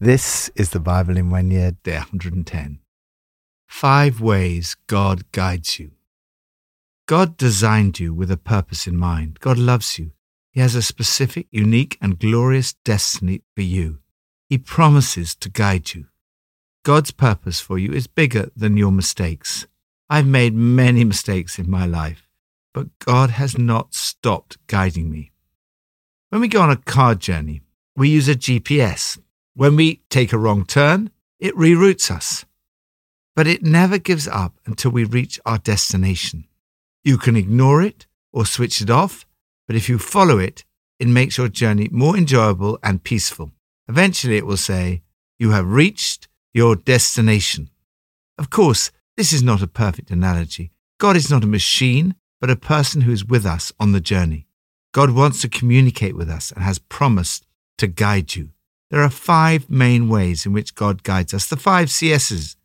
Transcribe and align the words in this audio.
This 0.00 0.48
is 0.54 0.70
the 0.70 0.78
Bible 0.78 1.16
in 1.16 1.28
one 1.28 1.50
year, 1.50 1.72
day 1.82 1.96
110. 1.96 2.78
Five 3.66 4.20
ways 4.20 4.76
God 4.86 5.32
guides 5.32 5.80
you. 5.80 5.90
God 7.08 7.36
designed 7.36 7.98
you 7.98 8.14
with 8.14 8.30
a 8.30 8.36
purpose 8.36 8.86
in 8.86 8.96
mind. 8.96 9.40
God 9.40 9.58
loves 9.58 9.98
you. 9.98 10.12
He 10.52 10.60
has 10.60 10.76
a 10.76 10.82
specific, 10.82 11.48
unique, 11.50 11.98
and 12.00 12.16
glorious 12.16 12.74
destiny 12.84 13.42
for 13.56 13.62
you. 13.62 13.98
He 14.48 14.56
promises 14.56 15.34
to 15.34 15.50
guide 15.50 15.94
you. 15.94 16.06
God's 16.84 17.10
purpose 17.10 17.60
for 17.60 17.76
you 17.76 17.92
is 17.92 18.06
bigger 18.06 18.52
than 18.54 18.76
your 18.76 18.92
mistakes. 18.92 19.66
I've 20.08 20.28
made 20.28 20.54
many 20.54 21.02
mistakes 21.02 21.58
in 21.58 21.68
my 21.68 21.86
life, 21.86 22.28
but 22.72 22.96
God 23.00 23.30
has 23.30 23.58
not 23.58 23.94
stopped 23.94 24.64
guiding 24.68 25.10
me. 25.10 25.32
When 26.28 26.40
we 26.40 26.46
go 26.46 26.60
on 26.60 26.70
a 26.70 26.76
car 26.76 27.16
journey, 27.16 27.62
we 27.96 28.10
use 28.10 28.28
a 28.28 28.36
GPS 28.36 29.18
when 29.58 29.74
we 29.74 30.00
take 30.08 30.32
a 30.32 30.38
wrong 30.38 30.64
turn, 30.64 31.10
it 31.40 31.52
reroutes 31.56 32.12
us. 32.12 32.44
But 33.34 33.48
it 33.48 33.64
never 33.64 33.98
gives 33.98 34.28
up 34.28 34.54
until 34.66 34.92
we 34.92 35.02
reach 35.02 35.40
our 35.44 35.58
destination. 35.58 36.44
You 37.02 37.18
can 37.18 37.34
ignore 37.34 37.82
it 37.82 38.06
or 38.32 38.46
switch 38.46 38.80
it 38.80 38.88
off, 38.88 39.26
but 39.66 39.74
if 39.74 39.88
you 39.88 39.98
follow 39.98 40.38
it, 40.38 40.64
it 41.00 41.08
makes 41.08 41.38
your 41.38 41.48
journey 41.48 41.88
more 41.90 42.16
enjoyable 42.16 42.78
and 42.84 43.02
peaceful. 43.02 43.50
Eventually, 43.88 44.36
it 44.36 44.46
will 44.46 44.56
say, 44.56 45.02
You 45.40 45.50
have 45.50 45.66
reached 45.66 46.28
your 46.54 46.76
destination. 46.76 47.68
Of 48.38 48.50
course, 48.50 48.92
this 49.16 49.32
is 49.32 49.42
not 49.42 49.60
a 49.60 49.66
perfect 49.66 50.12
analogy. 50.12 50.70
God 51.00 51.16
is 51.16 51.32
not 51.32 51.42
a 51.42 51.48
machine, 51.48 52.14
but 52.40 52.48
a 52.48 52.54
person 52.54 53.00
who 53.00 53.10
is 53.10 53.24
with 53.24 53.44
us 53.44 53.72
on 53.80 53.90
the 53.90 54.00
journey. 54.00 54.46
God 54.92 55.10
wants 55.10 55.40
to 55.40 55.48
communicate 55.48 56.14
with 56.14 56.30
us 56.30 56.52
and 56.52 56.62
has 56.62 56.78
promised 56.78 57.44
to 57.78 57.88
guide 57.88 58.36
you. 58.36 58.50
There 58.90 59.02
are 59.02 59.10
five 59.10 59.68
main 59.68 60.08
ways 60.08 60.46
in 60.46 60.52
which 60.52 60.74
God 60.74 61.02
guides 61.02 61.34
us. 61.34 61.46
The 61.46 61.56
five 61.56 61.88
CSs 61.88 62.56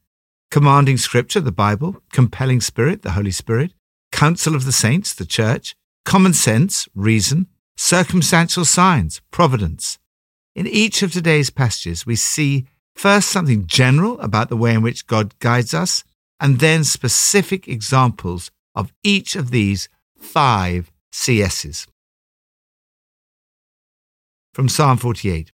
commanding 0.51 0.97
scripture, 0.97 1.39
the 1.39 1.51
Bible, 1.51 1.95
compelling 2.11 2.61
spirit, 2.61 3.01
the 3.01 3.13
Holy 3.13 3.31
Spirit, 3.31 3.73
counsel 4.11 4.53
of 4.55 4.65
the 4.65 4.71
saints, 4.71 5.11
the 5.11 5.25
church, 5.25 5.75
common 6.05 6.31
sense, 6.31 6.87
reason, 6.93 7.47
circumstantial 7.75 8.63
signs, 8.63 9.19
providence. 9.31 9.97
In 10.55 10.67
each 10.67 11.01
of 11.01 11.11
today's 11.11 11.49
passages, 11.49 12.05
we 12.05 12.15
see 12.15 12.67
first 12.93 13.29
something 13.29 13.65
general 13.65 14.19
about 14.19 14.49
the 14.49 14.55
way 14.55 14.75
in 14.75 14.83
which 14.83 15.07
God 15.07 15.33
guides 15.39 15.73
us, 15.73 16.03
and 16.39 16.59
then 16.59 16.83
specific 16.83 17.67
examples 17.67 18.51
of 18.75 18.93
each 19.03 19.35
of 19.35 19.49
these 19.49 19.89
five 20.19 20.91
CSs. 21.11 21.87
From 24.53 24.69
Psalm 24.69 24.97
48 24.97 25.52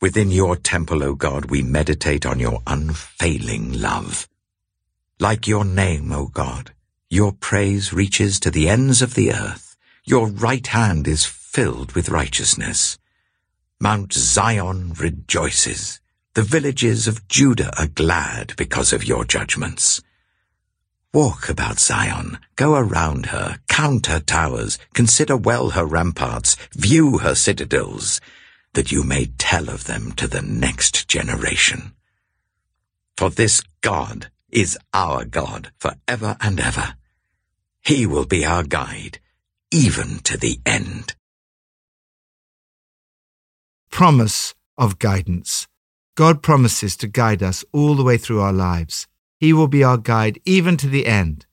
Within 0.00 0.30
your 0.30 0.56
temple, 0.56 1.02
O 1.02 1.14
God, 1.14 1.50
we 1.50 1.60
meditate 1.60 2.24
on 2.24 2.40
your 2.40 2.62
unfailing 2.66 3.78
love. 3.78 4.26
Like 5.18 5.46
your 5.46 5.62
name, 5.62 6.10
O 6.10 6.28
God, 6.28 6.72
your 7.10 7.32
praise 7.32 7.92
reaches 7.92 8.40
to 8.40 8.50
the 8.50 8.66
ends 8.66 9.02
of 9.02 9.14
the 9.14 9.30
earth. 9.30 9.76
Your 10.04 10.28
right 10.28 10.66
hand 10.66 11.06
is 11.06 11.26
filled 11.26 11.92
with 11.92 12.08
righteousness. 12.08 12.96
Mount 13.78 14.14
Zion 14.14 14.94
rejoices. 14.94 16.00
The 16.32 16.44
villages 16.44 17.06
of 17.06 17.28
Judah 17.28 17.70
are 17.78 17.86
glad 17.86 18.54
because 18.56 18.94
of 18.94 19.04
your 19.04 19.26
judgments. 19.26 20.00
Walk 21.12 21.50
about 21.50 21.78
Zion, 21.78 22.38
go 22.56 22.74
around 22.74 23.26
her, 23.26 23.58
count 23.68 24.06
her 24.06 24.20
towers, 24.20 24.78
consider 24.94 25.36
well 25.36 25.70
her 25.70 25.84
ramparts, 25.84 26.56
view 26.72 27.18
her 27.18 27.34
citadels 27.34 28.18
that 28.74 28.92
you 28.92 29.02
may 29.02 29.26
tell 29.38 29.68
of 29.68 29.84
them 29.84 30.12
to 30.12 30.28
the 30.28 30.42
next 30.42 31.08
generation. 31.08 31.92
For 33.16 33.30
this 33.30 33.62
God 33.80 34.30
is 34.50 34.78
our 34.92 35.24
God 35.24 35.72
for 35.78 35.94
ever 36.06 36.36
and 36.40 36.60
ever. 36.60 36.94
He 37.80 38.06
will 38.06 38.26
be 38.26 38.44
our 38.44 38.62
guide, 38.62 39.18
even 39.70 40.18
to 40.20 40.36
the 40.36 40.60
end. 40.64 41.14
Promise 43.90 44.54
of 44.78 44.98
guidance. 44.98 45.66
God 46.14 46.42
promises 46.42 46.96
to 46.98 47.08
guide 47.08 47.42
us 47.42 47.64
all 47.72 47.94
the 47.94 48.04
way 48.04 48.16
through 48.16 48.40
our 48.40 48.52
lives. 48.52 49.06
He 49.38 49.52
will 49.52 49.68
be 49.68 49.82
our 49.82 49.98
guide 49.98 50.38
even 50.44 50.76
to 50.78 50.88
the 50.88 51.06
end. 51.06 51.46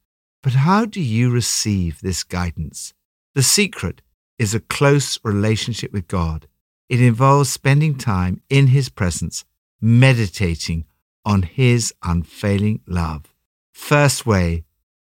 But 0.44 0.54
how 0.54 0.86
do 0.86 1.02
you 1.02 1.30
receive 1.30 2.00
this 2.02 2.24
guidance? 2.24 2.94
The 3.34 3.44
secret 3.44 4.02
is 4.38 4.54
a 4.54 4.60
close 4.60 5.20
relationship 5.24 5.92
with 5.92 6.08
God. 6.08 6.48
It 6.90 7.02
involves 7.02 7.52
spending 7.52 7.96
time 7.98 8.42
in 8.50 8.68
His 8.68 8.90
presence, 8.90 9.44
meditating 9.82 10.86
on 11.26 11.42
His 11.44 11.94
unfailing 12.04 12.82
love. 12.88 13.34
First 13.74 14.26
way, 14.26 14.64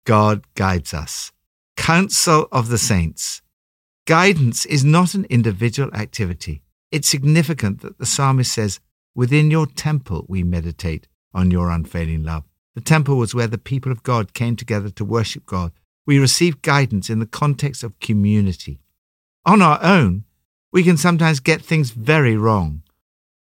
God 0.04 0.44
guides 0.54 0.92
us. 0.92 1.32
Counsel 1.76 2.48
of 2.50 2.68
the 2.68 2.78
Saints. 2.78 3.42
Guidance 4.06 4.66
is 4.66 4.84
not 4.84 5.14
an 5.14 5.26
individual 5.30 5.92
activity. 5.94 6.62
It's 6.90 7.08
significant 7.08 7.82
that 7.82 7.98
the 7.98 8.06
psalmist 8.06 8.52
says, 8.52 8.80
Within 9.14 9.50
your 9.50 9.66
temple 9.66 10.24
we 10.28 10.42
meditate 10.42 11.08
on 11.34 11.50
your 11.50 11.70
unfailing 11.70 12.24
love. 12.24 12.44
The 12.74 12.80
temple 12.80 13.16
was 13.16 13.34
where 13.34 13.46
the 13.46 13.58
people 13.58 13.92
of 13.92 14.02
God 14.02 14.32
came 14.32 14.56
together 14.56 14.90
to 14.90 15.04
worship 15.04 15.44
God. 15.44 15.72
We 16.06 16.18
receive 16.18 16.62
guidance 16.62 17.10
in 17.10 17.18
the 17.18 17.26
context 17.26 17.82
of 17.82 17.98
community. 18.00 18.80
On 19.44 19.60
our 19.60 19.78
own, 19.82 20.24
we 20.72 20.82
can 20.82 20.96
sometimes 20.96 21.40
get 21.40 21.62
things 21.62 21.90
very 21.90 22.36
wrong. 22.36 22.82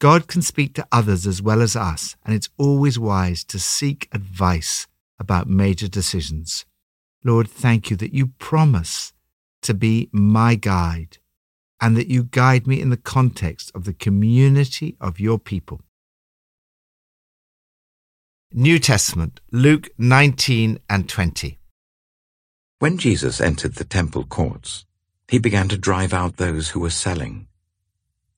God 0.01 0.27
can 0.27 0.43
speak 0.43 0.75
to 0.75 0.87
others 0.91 1.27
as 1.27 1.41
well 1.41 1.63
as 1.63 1.77
us, 1.77 2.17
and 2.25 2.35
it's 2.35 2.49
always 2.59 2.99
wise 2.99 3.45
to 3.45 3.59
seek 3.59 4.09
advice 4.13 4.89
about 5.19 5.49
major 5.49 5.87
decisions. 5.87 6.65
Lord, 7.25 7.49
thank 7.49 7.91
you 7.91 7.97
that 7.99 8.13
you 8.13 8.27
promise 8.27 9.13
to 9.63 9.75
be 9.75 10.09
my 10.11 10.57
guide 10.57 11.19
and 11.81 11.97
that 11.97 12.09
you 12.09 12.25
guide 12.25 12.67
me 12.67 12.81
in 12.81 12.91
the 12.91 12.97
context 12.97 13.71
of 13.75 13.85
the 13.85 13.93
community 13.93 14.97
of 15.01 15.21
your 15.21 15.39
people. 15.39 15.81
New 18.53 18.79
Testament, 18.79 19.41
Luke 19.51 19.89
19 19.99 20.79
and 20.91 21.09
20. 21.09 21.59
When 22.81 22.99
Jesus 22.99 23.41
entered 23.41 23.77
the 23.77 23.85
temple 23.85 24.25
courts, 24.25 24.85
he 25.33 25.39
began 25.39 25.67
to 25.67 25.79
drive 25.79 26.13
out 26.13 26.37
those 26.37 26.69
who 26.69 26.81
were 26.81 26.91
selling. 26.91 27.49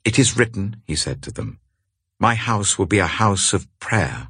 It 0.05 0.16
is 0.16 0.37
written, 0.37 0.81
he 0.87 0.94
said 0.94 1.22
to 1.22 1.32
them, 1.32 1.59
My 2.21 2.37
house 2.37 2.78
will 2.78 2.87
be 2.87 3.00
a 3.00 3.09
house 3.09 3.53
of 3.53 3.66
prayer, 3.81 4.28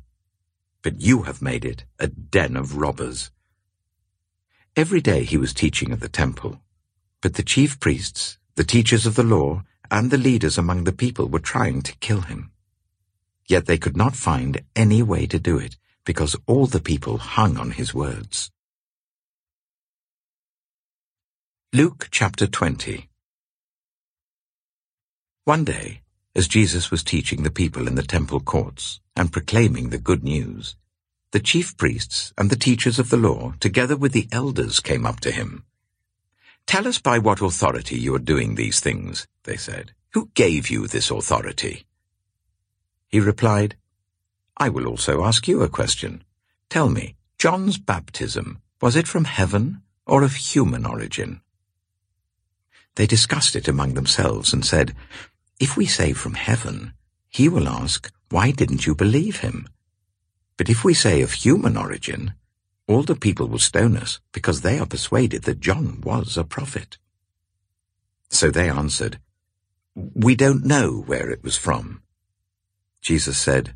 but 0.80 1.02
you 1.02 1.24
have 1.24 1.42
made 1.42 1.66
it 1.66 1.84
a 1.98 2.06
den 2.06 2.56
of 2.56 2.78
robbers. 2.78 3.30
Every 4.74 5.02
day 5.02 5.24
he 5.24 5.36
was 5.36 5.52
teaching 5.52 5.92
at 5.92 6.00
the 6.00 6.08
temple, 6.08 6.62
but 7.20 7.34
the 7.34 7.42
chief 7.42 7.78
priests, 7.80 8.38
the 8.54 8.64
teachers 8.64 9.04
of 9.04 9.14
the 9.14 9.22
law, 9.36 9.62
and 9.90 10.10
the 10.10 10.16
leaders 10.16 10.56
among 10.56 10.84
the 10.84 10.92
people 11.04 11.28
were 11.28 11.40
trying 11.40 11.82
to 11.82 11.96
kill 11.96 12.22
him. 12.22 12.50
Yet 13.46 13.66
they 13.66 13.76
could 13.76 13.94
not 13.94 14.16
find 14.16 14.62
any 14.74 15.02
way 15.02 15.26
to 15.26 15.38
do 15.38 15.58
it, 15.58 15.76
because 16.06 16.34
all 16.46 16.64
the 16.64 16.80
people 16.80 17.18
hung 17.18 17.58
on 17.58 17.72
his 17.72 17.92
words. 17.92 18.50
Luke 21.74 22.06
chapter 22.12 22.46
20 22.46 23.08
One 25.42 25.64
day, 25.64 26.02
as 26.36 26.46
Jesus 26.46 26.92
was 26.92 27.02
teaching 27.02 27.42
the 27.42 27.50
people 27.50 27.88
in 27.88 27.96
the 27.96 28.04
temple 28.04 28.38
courts 28.38 29.00
and 29.16 29.32
proclaiming 29.32 29.90
the 29.90 29.98
good 29.98 30.22
news, 30.22 30.76
the 31.32 31.40
chief 31.40 31.76
priests 31.76 32.32
and 32.38 32.48
the 32.48 32.54
teachers 32.54 33.00
of 33.00 33.10
the 33.10 33.16
law, 33.16 33.54
together 33.58 33.96
with 33.96 34.12
the 34.12 34.28
elders, 34.30 34.78
came 34.78 35.04
up 35.04 35.18
to 35.18 35.32
him. 35.32 35.64
Tell 36.64 36.86
us 36.86 37.00
by 37.00 37.18
what 37.18 37.40
authority 37.40 37.98
you 37.98 38.14
are 38.14 38.20
doing 38.20 38.54
these 38.54 38.78
things, 38.78 39.26
they 39.42 39.56
said. 39.56 39.94
Who 40.12 40.30
gave 40.34 40.70
you 40.70 40.86
this 40.86 41.10
authority? 41.10 41.86
He 43.08 43.18
replied, 43.18 43.74
I 44.56 44.68
will 44.68 44.86
also 44.86 45.24
ask 45.24 45.48
you 45.48 45.60
a 45.62 45.68
question. 45.68 46.22
Tell 46.70 46.88
me, 46.88 47.16
John's 47.36 47.78
baptism, 47.78 48.62
was 48.80 48.94
it 48.94 49.08
from 49.08 49.24
heaven 49.24 49.82
or 50.06 50.22
of 50.22 50.34
human 50.34 50.86
origin? 50.86 51.40
They 52.96 53.06
discussed 53.06 53.56
it 53.56 53.68
among 53.68 53.94
themselves 53.94 54.52
and 54.52 54.64
said, 54.64 54.94
If 55.58 55.76
we 55.76 55.86
say 55.86 56.12
from 56.12 56.34
heaven, 56.34 56.92
he 57.28 57.48
will 57.48 57.68
ask, 57.68 58.12
Why 58.30 58.52
didn't 58.52 58.86
you 58.86 58.94
believe 58.94 59.40
him? 59.40 59.68
But 60.56 60.68
if 60.68 60.84
we 60.84 60.94
say 60.94 61.20
of 61.22 61.32
human 61.32 61.76
origin, 61.76 62.34
all 62.86 63.02
the 63.02 63.16
people 63.16 63.48
will 63.48 63.58
stone 63.58 63.96
us 63.96 64.20
because 64.32 64.60
they 64.60 64.78
are 64.78 64.86
persuaded 64.86 65.42
that 65.42 65.60
John 65.60 66.00
was 66.02 66.36
a 66.36 66.44
prophet. 66.44 66.98
So 68.28 68.50
they 68.50 68.68
answered, 68.68 69.18
We 69.94 70.36
don't 70.36 70.64
know 70.64 71.02
where 71.06 71.30
it 71.30 71.42
was 71.42 71.56
from. 71.56 72.02
Jesus 73.00 73.38
said, 73.38 73.74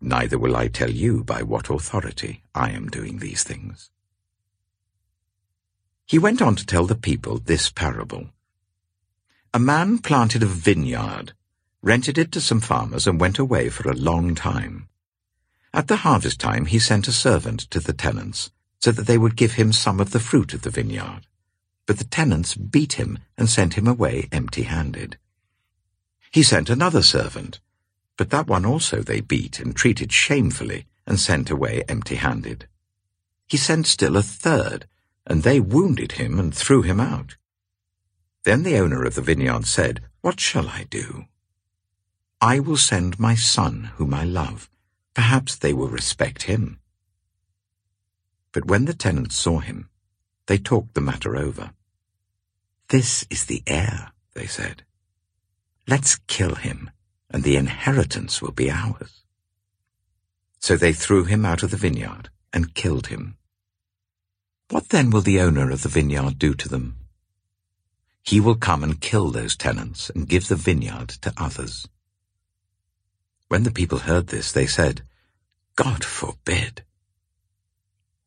Neither 0.00 0.38
will 0.38 0.56
I 0.56 0.68
tell 0.68 0.90
you 0.90 1.24
by 1.24 1.42
what 1.42 1.68
authority 1.68 2.42
I 2.54 2.70
am 2.70 2.88
doing 2.88 3.18
these 3.18 3.42
things. 3.42 3.90
He 6.06 6.18
went 6.18 6.40
on 6.40 6.56
to 6.56 6.64
tell 6.64 6.86
the 6.86 6.94
people 6.94 7.38
this 7.38 7.68
parable. 7.68 8.30
A 9.54 9.58
man 9.58 9.98
planted 9.98 10.42
a 10.42 10.46
vineyard 10.46 11.32
rented 11.82 12.18
it 12.18 12.32
to 12.32 12.40
some 12.40 12.60
farmers, 12.60 13.06
and 13.06 13.20
went 13.20 13.38
away 13.38 13.68
for 13.68 13.88
a 13.88 13.94
long 13.94 14.34
time. 14.34 14.88
At 15.72 15.88
the 15.88 15.98
harvest 15.98 16.40
time 16.40 16.66
he 16.66 16.78
sent 16.78 17.08
a 17.08 17.12
servant 17.12 17.60
to 17.70 17.80
the 17.80 17.92
tenants, 17.92 18.50
so 18.80 18.90
that 18.92 19.06
they 19.06 19.18
would 19.18 19.36
give 19.36 19.54
him 19.54 19.72
some 19.72 20.00
of 20.00 20.10
the 20.10 20.20
fruit 20.20 20.54
of 20.54 20.62
the 20.62 20.70
vineyard. 20.70 21.22
But 21.86 21.98
the 21.98 22.04
tenants 22.04 22.54
beat 22.54 22.94
him 22.94 23.18
and 23.36 23.48
sent 23.48 23.74
him 23.74 23.86
away 23.86 24.28
empty-handed. 24.32 25.16
He 26.30 26.42
sent 26.42 26.68
another 26.68 27.02
servant, 27.02 27.60
but 28.18 28.30
that 28.30 28.48
one 28.48 28.66
also 28.66 29.02
they 29.02 29.20
beat 29.20 29.58
and 29.58 29.74
treated 29.74 30.12
shamefully 30.12 30.86
and 31.06 31.18
sent 31.18 31.48
away 31.48 31.84
empty-handed. 31.88 32.66
He 33.46 33.56
sent 33.56 33.86
still 33.86 34.16
a 34.16 34.22
third, 34.22 34.86
and 35.26 35.42
they 35.42 35.60
wounded 35.60 36.12
him 36.12 36.38
and 36.38 36.54
threw 36.54 36.82
him 36.82 37.00
out. 37.00 37.36
Then 38.44 38.62
the 38.62 38.78
owner 38.78 39.04
of 39.04 39.14
the 39.14 39.22
vineyard 39.22 39.66
said, 39.66 40.02
What 40.20 40.40
shall 40.40 40.68
I 40.68 40.86
do? 40.88 41.26
I 42.40 42.60
will 42.60 42.76
send 42.76 43.18
my 43.18 43.34
son, 43.34 43.90
whom 43.96 44.14
I 44.14 44.24
love. 44.24 44.70
Perhaps 45.14 45.56
they 45.56 45.72
will 45.72 45.88
respect 45.88 46.44
him. 46.44 46.78
But 48.52 48.66
when 48.66 48.84
the 48.84 48.94
tenants 48.94 49.36
saw 49.36 49.58
him, 49.58 49.88
they 50.46 50.58
talked 50.58 50.94
the 50.94 51.00
matter 51.00 51.36
over. 51.36 51.72
This 52.88 53.26
is 53.28 53.44
the 53.44 53.62
heir, 53.66 54.12
they 54.34 54.46
said. 54.46 54.84
Let's 55.86 56.16
kill 56.26 56.54
him, 56.54 56.90
and 57.30 57.42
the 57.42 57.56
inheritance 57.56 58.40
will 58.40 58.52
be 58.52 58.70
ours. 58.70 59.24
So 60.58 60.76
they 60.76 60.92
threw 60.92 61.24
him 61.24 61.44
out 61.44 61.62
of 61.62 61.70
the 61.70 61.76
vineyard 61.76 62.30
and 62.52 62.74
killed 62.74 63.08
him. 63.08 63.36
What 64.70 64.90
then 64.90 65.10
will 65.10 65.22
the 65.22 65.40
owner 65.40 65.70
of 65.70 65.82
the 65.82 65.88
vineyard 65.88 66.38
do 66.38 66.54
to 66.54 66.68
them? 66.68 66.96
He 68.28 68.40
will 68.40 68.56
come 68.56 68.84
and 68.84 69.00
kill 69.00 69.30
those 69.30 69.56
tenants 69.56 70.10
and 70.10 70.28
give 70.28 70.48
the 70.48 70.54
vineyard 70.54 71.08
to 71.22 71.32
others. 71.38 71.88
When 73.48 73.62
the 73.62 73.70
people 73.70 74.00
heard 74.00 74.26
this, 74.26 74.52
they 74.52 74.66
said, 74.66 75.00
God 75.76 76.04
forbid. 76.04 76.84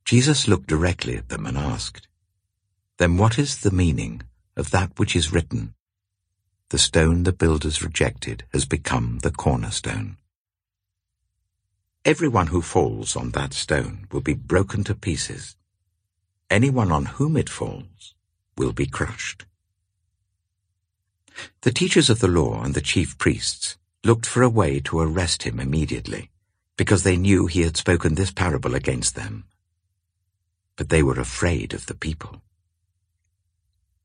Jesus 0.04 0.48
looked 0.48 0.66
directly 0.66 1.18
at 1.18 1.30
them 1.30 1.46
and 1.46 1.56
asked, 1.56 2.08
Then 2.98 3.18
what 3.18 3.38
is 3.38 3.60
the 3.60 3.70
meaning 3.70 4.24
of 4.58 4.72
that 4.72 4.98
which 4.98 5.16
is 5.16 5.32
written? 5.32 5.76
The 6.70 6.80
stone 6.80 7.22
the 7.22 7.32
builders 7.32 7.84
rejected 7.84 8.44
has 8.54 8.66
become 8.66 9.20
the 9.20 9.30
cornerstone. 9.30 10.18
Everyone 12.06 12.48
who 12.48 12.64
falls 12.64 13.16
on 13.16 13.30
that 13.34 13.54
stone 13.54 14.08
will 14.12 14.22
be 14.22 14.34
broken 14.34 14.84
to 14.86 14.96
pieces. 14.96 15.56
Anyone 16.50 16.92
on 16.92 17.06
whom 17.06 17.38
it 17.38 17.50
falls 17.50 18.16
will 18.58 18.74
be 18.74 18.88
crushed. 18.88 19.46
The 21.62 21.72
teachers 21.72 22.10
of 22.10 22.20
the 22.20 22.28
law 22.28 22.64
and 22.64 22.74
the 22.74 22.82
chief 22.82 23.18
priests 23.18 23.78
looked 24.04 24.26
for 24.26 24.42
a 24.42 24.50
way 24.50 24.80
to 24.82 25.00
arrest 25.00 25.44
him 25.44 25.60
immediately, 25.60 26.30
because 26.78 27.04
they 27.04 27.18
knew 27.18 27.46
he 27.48 27.62
had 27.62 27.78
spoken 27.78 28.16
this 28.16 28.32
parable 28.32 28.76
against 28.76 29.16
them. 29.16 29.46
But 30.76 30.90
they 30.90 31.04
were 31.04 31.20
afraid 31.20 31.74
of 31.74 31.86
the 31.86 31.96
people. 31.96 32.42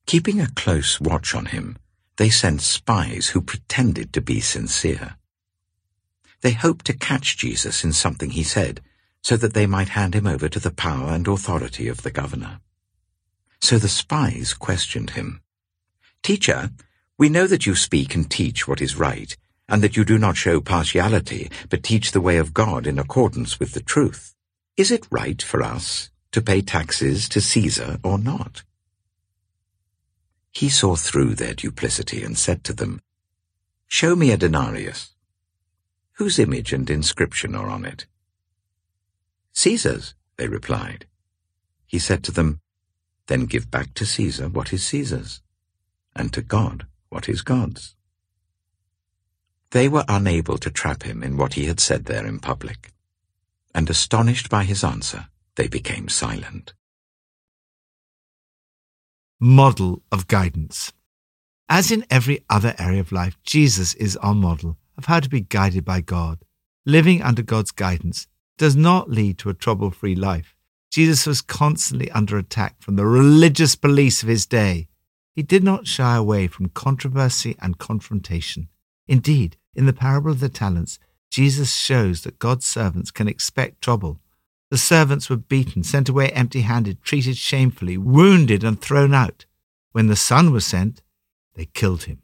Keeping 0.06 0.40
a 0.40 0.50
close 0.54 1.00
watch 1.00 1.34
on 1.34 1.46
him, 1.46 1.78
they 2.16 2.30
sent 2.30 2.60
spies 2.60 3.28
who 3.28 3.40
pretended 3.40 4.12
to 4.12 4.20
be 4.20 4.40
sincere. 4.40 5.16
They 6.42 6.52
hoped 6.52 6.84
to 6.86 6.92
catch 6.92 7.36
Jesus 7.36 7.82
in 7.84 7.92
something 7.92 8.30
he 8.30 8.42
said, 8.42 8.82
so 9.22 9.36
that 9.36 9.54
they 9.54 9.66
might 9.66 9.90
hand 9.90 10.14
him 10.14 10.26
over 10.26 10.48
to 10.48 10.60
the 10.60 10.70
power 10.70 11.10
and 11.10 11.26
authority 11.26 11.88
of 11.88 12.02
the 12.02 12.10
governor. 12.10 12.60
So 13.60 13.78
the 13.78 13.88
spies 13.88 14.54
questioned 14.54 15.10
him. 15.10 15.40
Teacher, 16.22 16.70
we 17.18 17.30
know 17.30 17.46
that 17.46 17.64
you 17.64 17.74
speak 17.74 18.14
and 18.14 18.30
teach 18.30 18.68
what 18.68 18.82
is 18.82 18.96
right, 18.96 19.34
and 19.68 19.82
that 19.82 19.96
you 19.96 20.04
do 20.04 20.18
not 20.18 20.36
show 20.36 20.60
partiality, 20.60 21.50
but 21.70 21.82
teach 21.82 22.12
the 22.12 22.20
way 22.20 22.36
of 22.36 22.52
God 22.52 22.86
in 22.86 22.98
accordance 22.98 23.58
with 23.58 23.72
the 23.72 23.80
truth. 23.80 24.34
Is 24.76 24.90
it 24.90 25.06
right 25.10 25.40
for 25.40 25.62
us 25.62 26.10
to 26.32 26.42
pay 26.42 26.60
taxes 26.60 27.26
to 27.30 27.40
Caesar 27.40 27.98
or 28.04 28.18
not? 28.18 28.64
He 30.52 30.68
saw 30.68 30.94
through 30.94 31.34
their 31.34 31.54
duplicity 31.54 32.22
and 32.22 32.36
said 32.36 32.62
to 32.64 32.74
them, 32.74 33.00
Show 33.88 34.14
me 34.14 34.30
a 34.30 34.36
denarius. 34.36 35.14
Whose 36.14 36.38
image 36.38 36.72
and 36.72 36.88
inscription 36.90 37.54
are 37.54 37.68
on 37.68 37.86
it? 37.86 38.06
Caesar's, 39.52 40.14
they 40.36 40.48
replied. 40.48 41.06
He 41.86 41.98
said 41.98 42.22
to 42.24 42.32
them, 42.32 42.60
Then 43.26 43.46
give 43.46 43.70
back 43.70 43.94
to 43.94 44.04
Caesar 44.04 44.48
what 44.48 44.72
is 44.72 44.86
Caesar's, 44.86 45.40
and 46.14 46.30
to 46.34 46.42
God 46.42 46.86
what 47.08 47.28
is 47.28 47.42
God's. 47.42 47.94
They 49.70 49.88
were 49.88 50.04
unable 50.08 50.58
to 50.58 50.70
trap 50.70 51.02
him 51.02 51.22
in 51.22 51.36
what 51.36 51.54
he 51.54 51.66
had 51.66 51.80
said 51.80 52.04
there 52.04 52.26
in 52.26 52.38
public, 52.38 52.92
and 53.74 53.90
astonished 53.90 54.48
by 54.48 54.64
his 54.64 54.84
answer, 54.84 55.26
they 55.56 55.68
became 55.68 56.08
silent. 56.08 56.74
Model 59.38 60.02
of 60.10 60.28
guidance. 60.28 60.92
As 61.68 61.90
in 61.90 62.06
every 62.10 62.44
other 62.48 62.74
area 62.78 63.00
of 63.00 63.12
life, 63.12 63.36
Jesus 63.42 63.92
is 63.94 64.16
our 64.18 64.34
model 64.34 64.78
of 64.96 65.06
how 65.06 65.20
to 65.20 65.28
be 65.28 65.40
guided 65.40 65.84
by 65.84 66.00
God. 66.00 66.38
Living 66.84 67.20
under 67.20 67.42
God's 67.42 67.72
guidance 67.72 68.28
does 68.56 68.76
not 68.76 69.10
lead 69.10 69.38
to 69.38 69.50
a 69.50 69.54
trouble 69.54 69.90
free 69.90 70.14
life. 70.14 70.54
Jesus 70.90 71.26
was 71.26 71.42
constantly 71.42 72.10
under 72.12 72.38
attack 72.38 72.80
from 72.80 72.96
the 72.96 73.04
religious 73.04 73.74
police 73.74 74.22
of 74.22 74.28
his 74.28 74.46
day. 74.46 74.88
He 75.36 75.42
did 75.42 75.62
not 75.62 75.86
shy 75.86 76.16
away 76.16 76.46
from 76.46 76.70
controversy 76.70 77.56
and 77.60 77.78
confrontation. 77.78 78.68
Indeed, 79.06 79.58
in 79.74 79.84
the 79.84 79.92
parable 79.92 80.30
of 80.30 80.40
the 80.40 80.48
tenants, 80.48 80.98
Jesus 81.30 81.74
shows 81.74 82.22
that 82.22 82.38
God's 82.38 82.64
servants 82.64 83.10
can 83.10 83.28
expect 83.28 83.82
trouble. 83.82 84.18
The 84.70 84.78
servants 84.78 85.28
were 85.28 85.36
beaten, 85.36 85.82
sent 85.82 86.08
away 86.08 86.30
empty 86.30 86.62
handed, 86.62 87.02
treated 87.02 87.36
shamefully, 87.36 87.98
wounded, 87.98 88.64
and 88.64 88.80
thrown 88.80 89.12
out. 89.12 89.44
When 89.92 90.06
the 90.06 90.16
Son 90.16 90.52
was 90.52 90.64
sent, 90.64 91.02
they 91.54 91.66
killed 91.66 92.04
him. 92.04 92.22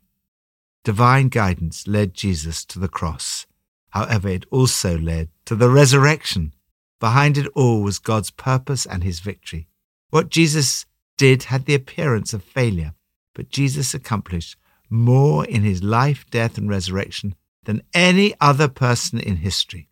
Divine 0.83 1.29
guidance 1.29 1.87
led 1.87 2.15
Jesus 2.15 2.65
to 2.65 2.79
the 2.79 2.89
cross. 2.89 3.47
However, 3.91 4.31
it 4.31 4.47
also 4.51 4.97
led 4.99 5.29
to 5.45 5.55
the 5.55 5.69
resurrection. 5.69 6.55
Behind 6.99 7.37
it 7.37 7.47
all 7.55 7.83
was 7.83 7.99
God's 7.99 8.31
purpose 8.31 8.87
and 8.87 9.05
his 9.05 9.21
victory. 9.21 9.69
What 10.09 10.31
Jesus 10.31 10.87
did 11.19 11.45
had 11.45 11.67
the 11.67 11.75
appearance 11.75 12.33
of 12.33 12.43
failure, 12.43 12.95
but 13.35 13.51
Jesus 13.51 13.95
accomplished 13.95 14.57
more 14.91 15.45
in 15.47 15.63
his 15.63 15.83
life, 15.83 16.25
death, 16.31 16.59
and 16.59 16.69
resurrection 16.69 17.35
than 17.65 17.83
any 17.95 18.35
other 18.41 18.69
person 18.69 19.19
in 19.19 19.37
history. 19.37 19.89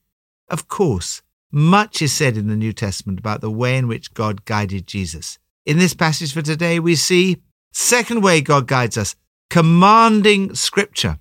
Of 0.49 0.69
course, 0.69 1.23
much 1.51 2.03
is 2.03 2.13
said 2.13 2.37
in 2.37 2.49
the 2.49 2.57
New 2.57 2.73
Testament 2.73 3.19
about 3.19 3.41
the 3.41 3.51
way 3.51 3.77
in 3.77 3.89
which 3.89 4.15
God 4.15 4.45
guided 4.45 4.87
Jesus. 4.87 5.39
In 5.65 5.79
this 5.79 5.95
passage 5.95 6.33
for 6.33 6.43
today, 6.43 6.79
we 6.79 6.95
see 6.95 7.43
second 7.73 8.23
way 8.23 8.41
God 8.41 8.67
guides 8.67 8.99
us, 8.99 9.17
commanding 9.49 10.55
scripture. 10.55 11.19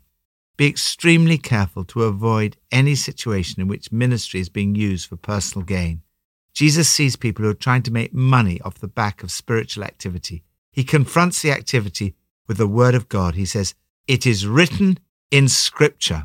Be 0.58 0.68
extremely 0.68 1.38
careful 1.38 1.86
to 1.86 2.04
avoid 2.04 2.58
any 2.72 2.96
situation 2.96 3.62
in 3.62 3.68
which 3.68 3.92
ministry 3.92 4.40
is 4.40 4.50
being 4.50 4.76
used 4.76 5.08
for 5.08 5.16
personal 5.16 5.66
gain. 5.66 6.02
Jesus 6.54 6.90
sees 6.90 7.16
people 7.16 7.46
who 7.46 7.52
are 7.52 7.56
trying 7.56 7.84
to 7.84 7.92
make 7.92 8.14
money 8.14 8.60
off 8.62 8.80
the 8.80 8.88
back 8.88 9.24
of 9.24 9.32
spiritual 9.32 9.84
activity. 9.84 10.44
He 10.72 10.84
confronts 10.84 11.42
the 11.42 11.52
activity 11.52 12.16
with 12.48 12.58
the 12.58 12.68
word 12.68 12.96
of 12.96 13.10
God. 13.10 13.36
He 13.36 13.46
says, 13.46 13.76
It 14.08 14.26
is 14.26 14.48
written 14.48 15.00
in 15.32 15.48
Scripture, 15.48 16.24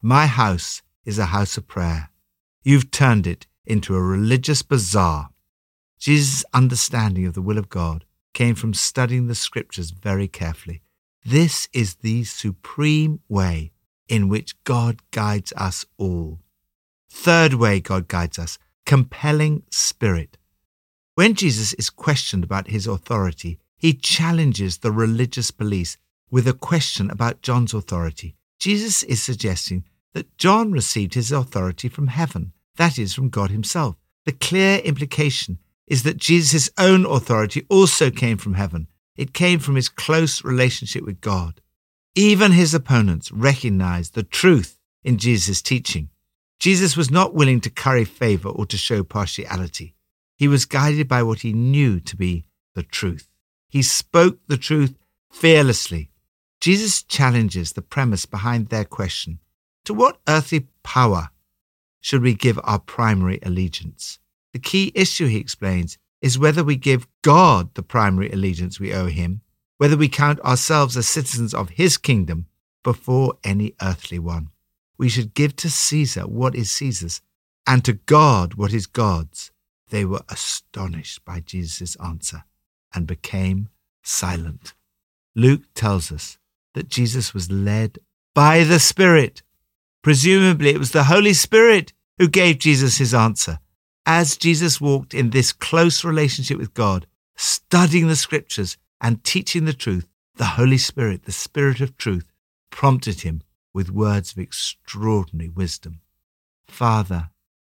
My 0.00 0.26
house 0.26 0.82
is 1.04 1.18
a 1.18 1.26
house 1.26 1.56
of 1.56 1.68
prayer. 1.68 2.10
You've 2.62 2.90
turned 2.90 3.26
it 3.26 3.46
into 3.66 3.94
a 3.94 4.02
religious 4.02 4.62
bazaar. 4.62 5.30
Jesus' 5.98 6.44
understanding 6.52 7.26
of 7.26 7.34
the 7.34 7.42
will 7.42 7.58
of 7.58 7.68
God 7.68 8.04
came 8.34 8.54
from 8.54 8.74
studying 8.74 9.26
the 9.26 9.34
Scriptures 9.34 9.90
very 9.90 10.28
carefully. 10.28 10.82
This 11.24 11.68
is 11.72 11.96
the 11.96 12.24
supreme 12.24 13.20
way 13.28 13.72
in 14.08 14.28
which 14.28 14.62
God 14.64 15.00
guides 15.12 15.52
us 15.56 15.84
all. 15.96 16.40
Third 17.10 17.54
way 17.54 17.78
God 17.78 18.08
guides 18.08 18.38
us 18.38 18.58
compelling 18.84 19.62
spirit. 19.70 20.38
When 21.14 21.34
Jesus 21.34 21.74
is 21.74 21.90
questioned 21.90 22.42
about 22.42 22.68
his 22.68 22.86
authority, 22.86 23.58
he 23.76 23.92
challenges 23.92 24.78
the 24.78 24.90
religious 24.90 25.50
police 25.50 25.98
with 26.30 26.48
a 26.48 26.54
question 26.54 27.10
about 27.10 27.42
John's 27.42 27.74
authority. 27.74 28.34
Jesus 28.58 29.02
is 29.02 29.22
suggesting 29.22 29.84
that 30.14 30.38
John 30.38 30.72
received 30.72 31.12
his 31.12 31.30
authority 31.30 31.90
from 31.90 32.06
heaven, 32.06 32.54
that 32.76 32.98
is, 32.98 33.12
from 33.12 33.28
God 33.28 33.50
himself. 33.50 33.96
The 34.24 34.32
clear 34.32 34.78
implication 34.78 35.58
is 35.86 36.02
that 36.04 36.16
Jesus' 36.16 36.70
own 36.78 37.04
authority 37.04 37.66
also 37.68 38.10
came 38.10 38.38
from 38.38 38.54
heaven. 38.54 38.88
It 39.14 39.34
came 39.34 39.58
from 39.58 39.76
his 39.76 39.90
close 39.90 40.42
relationship 40.42 41.04
with 41.04 41.20
God. 41.20 41.60
Even 42.14 42.52
his 42.52 42.72
opponents 42.72 43.30
recognized 43.30 44.14
the 44.14 44.22
truth 44.22 44.78
in 45.04 45.18
Jesus' 45.18 45.60
teaching. 45.60 46.08
Jesus 46.58 46.96
was 46.96 47.10
not 47.10 47.34
willing 47.34 47.60
to 47.60 47.68
curry 47.68 48.06
favor 48.06 48.48
or 48.48 48.64
to 48.64 48.78
show 48.78 49.02
partiality. 49.02 49.94
He 50.42 50.48
was 50.48 50.64
guided 50.64 51.06
by 51.06 51.22
what 51.22 51.42
he 51.42 51.52
knew 51.52 52.00
to 52.00 52.16
be 52.16 52.46
the 52.74 52.82
truth. 52.82 53.28
He 53.68 53.80
spoke 53.80 54.40
the 54.48 54.56
truth 54.56 54.98
fearlessly. 55.30 56.10
Jesus 56.60 57.04
challenges 57.04 57.74
the 57.74 57.80
premise 57.80 58.26
behind 58.26 58.66
their 58.66 58.84
question 58.84 59.38
To 59.84 59.94
what 59.94 60.20
earthly 60.26 60.66
power 60.82 61.30
should 62.00 62.22
we 62.22 62.34
give 62.34 62.58
our 62.64 62.80
primary 62.80 63.38
allegiance? 63.44 64.18
The 64.52 64.58
key 64.58 64.90
issue, 64.96 65.28
he 65.28 65.36
explains, 65.36 65.96
is 66.20 66.40
whether 66.40 66.64
we 66.64 66.74
give 66.74 67.06
God 67.22 67.72
the 67.74 67.84
primary 67.84 68.28
allegiance 68.32 68.80
we 68.80 68.92
owe 68.92 69.06
him, 69.06 69.42
whether 69.78 69.96
we 69.96 70.08
count 70.08 70.40
ourselves 70.40 70.96
as 70.96 71.06
citizens 71.06 71.54
of 71.54 71.68
his 71.68 71.96
kingdom 71.96 72.46
before 72.82 73.34
any 73.44 73.76
earthly 73.80 74.18
one. 74.18 74.50
We 74.98 75.08
should 75.08 75.34
give 75.34 75.54
to 75.54 75.70
Caesar 75.70 76.22
what 76.22 76.56
is 76.56 76.72
Caesar's, 76.72 77.20
and 77.64 77.84
to 77.84 77.92
God 77.92 78.54
what 78.54 78.72
is 78.72 78.88
God's. 78.88 79.51
They 79.92 80.06
were 80.06 80.22
astonished 80.30 81.22
by 81.26 81.40
Jesus' 81.40 81.96
answer 81.96 82.44
and 82.94 83.06
became 83.06 83.68
silent. 84.02 84.72
Luke 85.34 85.64
tells 85.74 86.10
us 86.10 86.38
that 86.72 86.88
Jesus 86.88 87.34
was 87.34 87.50
led 87.50 87.98
by 88.34 88.64
the 88.64 88.80
Spirit. 88.80 89.42
Presumably, 90.00 90.70
it 90.70 90.78
was 90.78 90.92
the 90.92 91.04
Holy 91.04 91.34
Spirit 91.34 91.92
who 92.16 92.26
gave 92.26 92.58
Jesus 92.58 92.96
his 92.96 93.12
answer. 93.12 93.58
As 94.06 94.38
Jesus 94.38 94.80
walked 94.80 95.12
in 95.12 95.28
this 95.28 95.52
close 95.52 96.04
relationship 96.04 96.56
with 96.56 96.72
God, 96.72 97.06
studying 97.36 98.08
the 98.08 98.16
scriptures 98.16 98.78
and 98.98 99.22
teaching 99.22 99.66
the 99.66 99.74
truth, 99.74 100.08
the 100.36 100.56
Holy 100.56 100.78
Spirit, 100.78 101.24
the 101.24 101.32
Spirit 101.32 101.82
of 101.82 101.98
truth, 101.98 102.32
prompted 102.70 103.20
him 103.20 103.42
with 103.74 103.90
words 103.90 104.32
of 104.32 104.38
extraordinary 104.38 105.50
wisdom. 105.50 106.00
Father, 106.66 107.28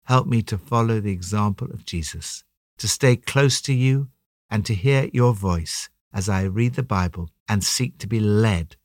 help 0.08 0.26
me 0.26 0.42
to 0.42 0.58
follow 0.58 1.02
the 1.02 1.12
example 1.12 1.68
of 1.72 1.86
Jesus, 1.86 2.44
to 2.78 2.88
stay 2.88 3.18
close 3.18 3.60
to 3.62 3.74
you 3.74 4.08
and 4.50 4.66
to 4.66 4.74
hear 4.74 5.10
your 5.12 5.34
voice 5.34 5.90
as 6.14 6.30
I 6.30 6.44
read 6.44 6.76
the 6.76 6.84
Bible 6.84 7.30
and 7.50 7.62
seek 7.62 7.98
to 8.00 8.08
be 8.08 8.22
led 8.22 8.78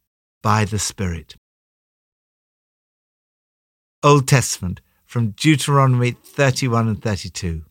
by 0.43 0.64
the 0.64 0.81
Spirit. 0.81 1.37
Old 4.02 4.26
Testament 4.26 4.81
from 5.07 5.31
Deuteronomy 5.31 6.11
31 6.11 6.88
and 6.88 7.00
32. 7.00 7.62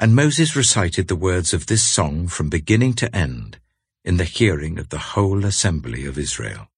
And 0.00 0.16
Moses 0.16 0.56
recited 0.56 1.08
the 1.08 1.16
words 1.16 1.52
of 1.52 1.66
this 1.66 1.84
song 1.84 2.28
from 2.28 2.48
beginning 2.48 2.94
to 2.94 3.14
end 3.14 3.58
in 4.04 4.16
the 4.16 4.24
hearing 4.24 4.78
of 4.78 4.88
the 4.88 5.12
whole 5.12 5.44
assembly 5.44 6.06
of 6.06 6.16
Israel. 6.16 6.68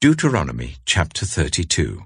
Deuteronomy 0.00 0.76
chapter 0.84 1.26
32 1.26 2.04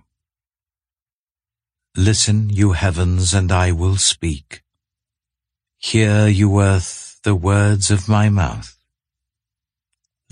Listen, 1.96 2.48
you 2.48 2.72
heavens, 2.72 3.34
and 3.34 3.52
I 3.52 3.72
will 3.72 3.96
speak. 3.96 4.62
Hear, 5.76 6.26
you 6.26 6.60
earth, 6.60 7.20
the 7.22 7.34
words 7.34 7.90
of 7.90 8.08
my 8.08 8.30
mouth. 8.30 8.78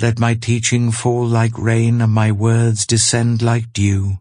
Let 0.01 0.19
my 0.19 0.33
teaching 0.33 0.91
fall 0.91 1.27
like 1.27 1.59
rain 1.59 2.01
and 2.01 2.13
my 2.13 2.33
words 2.33 2.87
descend 2.87 3.43
like 3.43 3.75
dew, 3.75 4.21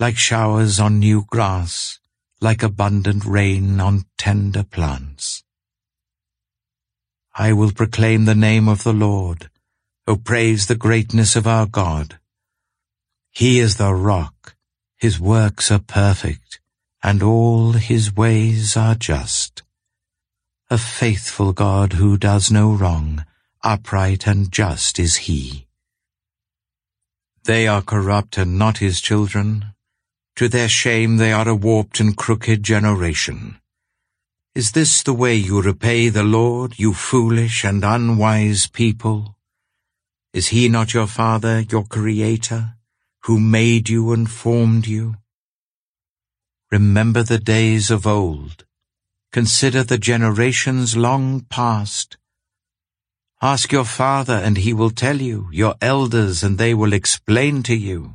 like 0.00 0.16
showers 0.16 0.80
on 0.80 1.00
new 1.00 1.26
grass, 1.26 2.00
like 2.40 2.62
abundant 2.62 3.26
rain 3.26 3.78
on 3.78 4.06
tender 4.16 4.64
plants. 4.64 5.44
I 7.34 7.52
will 7.52 7.72
proclaim 7.72 8.24
the 8.24 8.34
name 8.34 8.68
of 8.68 8.84
the 8.84 8.94
Lord. 8.94 9.50
O 10.06 10.16
praise 10.16 10.66
the 10.66 10.76
greatness 10.76 11.36
of 11.36 11.46
our 11.46 11.66
God. 11.66 12.18
He 13.30 13.58
is 13.58 13.76
the 13.76 13.92
rock. 13.92 14.54
His 14.98 15.20
works 15.20 15.70
are 15.70 15.78
perfect, 15.78 16.58
and 17.04 17.22
all 17.22 17.72
his 17.74 18.16
ways 18.16 18.76
are 18.76 18.96
just. 18.96 19.62
A 20.70 20.76
faithful 20.76 21.52
God 21.52 21.92
who 21.92 22.18
does 22.18 22.50
no 22.50 22.72
wrong, 22.72 23.24
upright 23.62 24.26
and 24.26 24.50
just 24.50 24.98
is 24.98 25.28
he. 25.28 25.68
They 27.44 27.68
are 27.68 27.80
corrupt 27.80 28.38
and 28.38 28.58
not 28.58 28.78
his 28.78 29.00
children. 29.00 29.66
To 30.34 30.48
their 30.48 30.68
shame 30.68 31.16
they 31.16 31.32
are 31.32 31.48
a 31.48 31.54
warped 31.54 32.00
and 32.00 32.16
crooked 32.16 32.64
generation. 32.64 33.60
Is 34.56 34.72
this 34.72 35.04
the 35.04 35.14
way 35.14 35.36
you 35.36 35.62
repay 35.62 36.08
the 36.08 36.24
Lord, 36.24 36.76
you 36.76 36.92
foolish 36.92 37.64
and 37.64 37.84
unwise 37.84 38.66
people? 38.66 39.36
Is 40.32 40.48
he 40.48 40.68
not 40.68 40.92
your 40.92 41.06
father, 41.06 41.60
your 41.60 41.84
creator, 41.84 42.74
who 43.28 43.38
made 43.38 43.90
you 43.90 44.10
and 44.14 44.30
formed 44.30 44.86
you? 44.86 45.14
Remember 46.70 47.22
the 47.22 47.38
days 47.38 47.90
of 47.90 48.06
old. 48.06 48.64
Consider 49.32 49.84
the 49.84 49.98
generations 49.98 50.96
long 50.96 51.42
past. 51.50 52.16
Ask 53.42 53.70
your 53.70 53.84
father, 53.84 54.32
and 54.32 54.56
he 54.56 54.72
will 54.72 54.88
tell 54.88 55.20
you, 55.20 55.50
your 55.52 55.74
elders, 55.82 56.42
and 56.42 56.56
they 56.56 56.72
will 56.72 56.94
explain 56.94 57.62
to 57.64 57.74
you. 57.74 58.14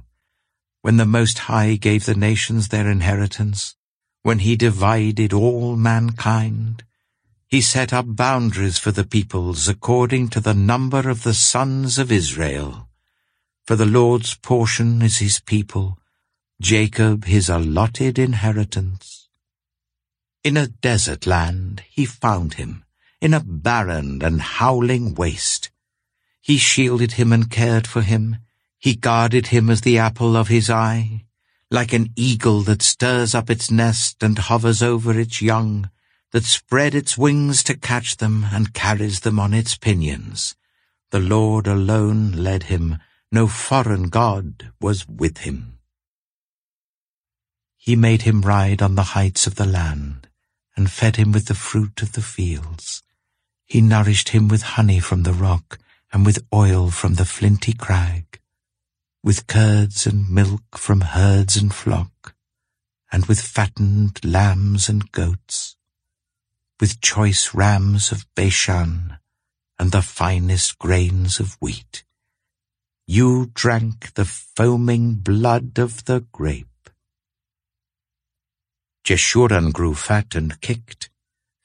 When 0.81 0.97
the 0.97 1.05
Most 1.05 1.37
High 1.45 1.75
gave 1.75 2.05
the 2.05 2.15
nations 2.15 2.69
their 2.69 2.89
inheritance, 2.89 3.75
when 4.23 4.39
he 4.39 4.55
divided 4.55 5.31
all 5.31 5.75
mankind, 5.75 6.83
he 7.45 7.61
set 7.61 7.93
up 7.93 8.15
boundaries 8.15 8.79
for 8.79 8.89
the 8.89 9.05
peoples 9.05 9.67
according 9.67 10.29
to 10.29 10.39
the 10.39 10.55
number 10.55 11.07
of 11.07 11.21
the 11.21 11.35
sons 11.35 11.99
of 11.99 12.11
Israel. 12.11 12.89
For 13.65 13.77
the 13.77 13.85
Lord's 13.85 14.35
portion 14.35 15.01
is 15.01 15.19
his 15.19 15.39
people, 15.39 15.97
Jacob 16.59 17.23
his 17.23 17.47
allotted 17.47 18.19
inheritance. 18.19 19.29
In 20.43 20.57
a 20.57 20.67
desert 20.67 21.25
land 21.25 21.81
he 21.89 22.05
found 22.05 22.55
him 22.55 22.83
in 23.21 23.33
a 23.33 23.39
barren 23.39 24.21
and 24.21 24.41
howling 24.41 25.15
waste. 25.15 25.71
He 26.41 26.57
shielded 26.57 27.13
him 27.13 27.31
and 27.31 27.49
cared 27.49 27.87
for 27.87 28.01
him. 28.01 28.35
He 28.79 28.95
guarded 28.95 29.47
him 29.47 29.69
as 29.69 29.79
the 29.79 29.97
apple 29.97 30.35
of 30.35 30.49
his 30.49 30.69
eye. 30.69 31.23
Like 31.71 31.93
an 31.93 32.11
eagle 32.17 32.63
that 32.63 32.81
stirs 32.81 33.33
up 33.33 33.49
its 33.49 33.71
nest 33.71 34.21
and 34.21 34.37
hovers 34.37 34.83
over 34.83 35.17
its 35.17 35.41
young, 35.41 35.89
that 36.33 36.43
spread 36.43 36.93
its 36.93 37.17
wings 37.17 37.63
to 37.63 37.77
catch 37.77 38.17
them 38.17 38.45
and 38.51 38.73
carries 38.73 39.21
them 39.21 39.39
on 39.39 39.53
its 39.53 39.77
pinions. 39.77 40.57
The 41.11 41.21
Lord 41.21 41.65
alone 41.65 42.33
led 42.33 42.63
him, 42.63 42.99
no 43.33 43.47
foreign 43.47 44.09
God 44.09 44.71
was 44.79 45.07
with 45.07 45.39
him. 45.39 45.79
He 47.75 47.95
made 47.95 48.21
him 48.21 48.43
ride 48.43 48.79
on 48.79 48.93
the 48.93 49.15
heights 49.17 49.47
of 49.47 49.55
the 49.55 49.65
land, 49.65 50.27
and 50.77 50.91
fed 50.91 51.15
him 51.15 51.31
with 51.31 51.47
the 51.47 51.55
fruit 51.55 52.03
of 52.03 52.11
the 52.11 52.21
fields. 52.21 53.01
He 53.65 53.81
nourished 53.81 54.29
him 54.29 54.47
with 54.49 54.77
honey 54.77 54.99
from 54.99 55.23
the 55.23 55.33
rock, 55.33 55.79
and 56.11 56.23
with 56.27 56.45
oil 56.53 56.91
from 56.91 57.15
the 57.15 57.25
flinty 57.25 57.73
crag, 57.73 58.39
with 59.23 59.47
curds 59.47 60.05
and 60.05 60.29
milk 60.29 60.77
from 60.77 61.01
herds 61.01 61.57
and 61.57 61.73
flock, 61.73 62.35
and 63.11 63.25
with 63.25 63.41
fattened 63.41 64.23
lambs 64.23 64.87
and 64.87 65.11
goats, 65.11 65.75
with 66.79 67.01
choice 67.01 67.55
rams 67.55 68.11
of 68.11 68.27
Bashan, 68.35 69.17
and 69.79 69.91
the 69.91 70.03
finest 70.03 70.77
grains 70.77 71.39
of 71.39 71.57
wheat. 71.59 72.03
You 73.07 73.51
drank 73.53 74.13
the 74.13 74.25
foaming 74.25 75.15
blood 75.15 75.77
of 75.77 76.05
the 76.05 76.25
grape. 76.31 76.67
Jeshurun 79.03 79.73
grew 79.73 79.93
fat 79.93 80.35
and 80.35 80.59
kicked, 80.61 81.09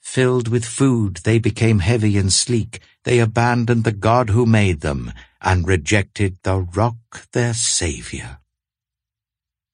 Filled 0.01 0.47
with 0.47 0.65
food, 0.65 1.17
they 1.17 1.39
became 1.39 1.79
heavy 1.79 2.17
and 2.17 2.33
sleek. 2.33 2.79
They 3.03 3.19
abandoned 3.19 3.83
the 3.83 3.91
God 3.91 4.31
who 4.31 4.45
made 4.45 4.81
them 4.81 5.13
and 5.39 5.67
rejected 5.67 6.37
the 6.43 6.57
rock, 6.59 7.27
their 7.31 7.53
savior. 7.53 8.39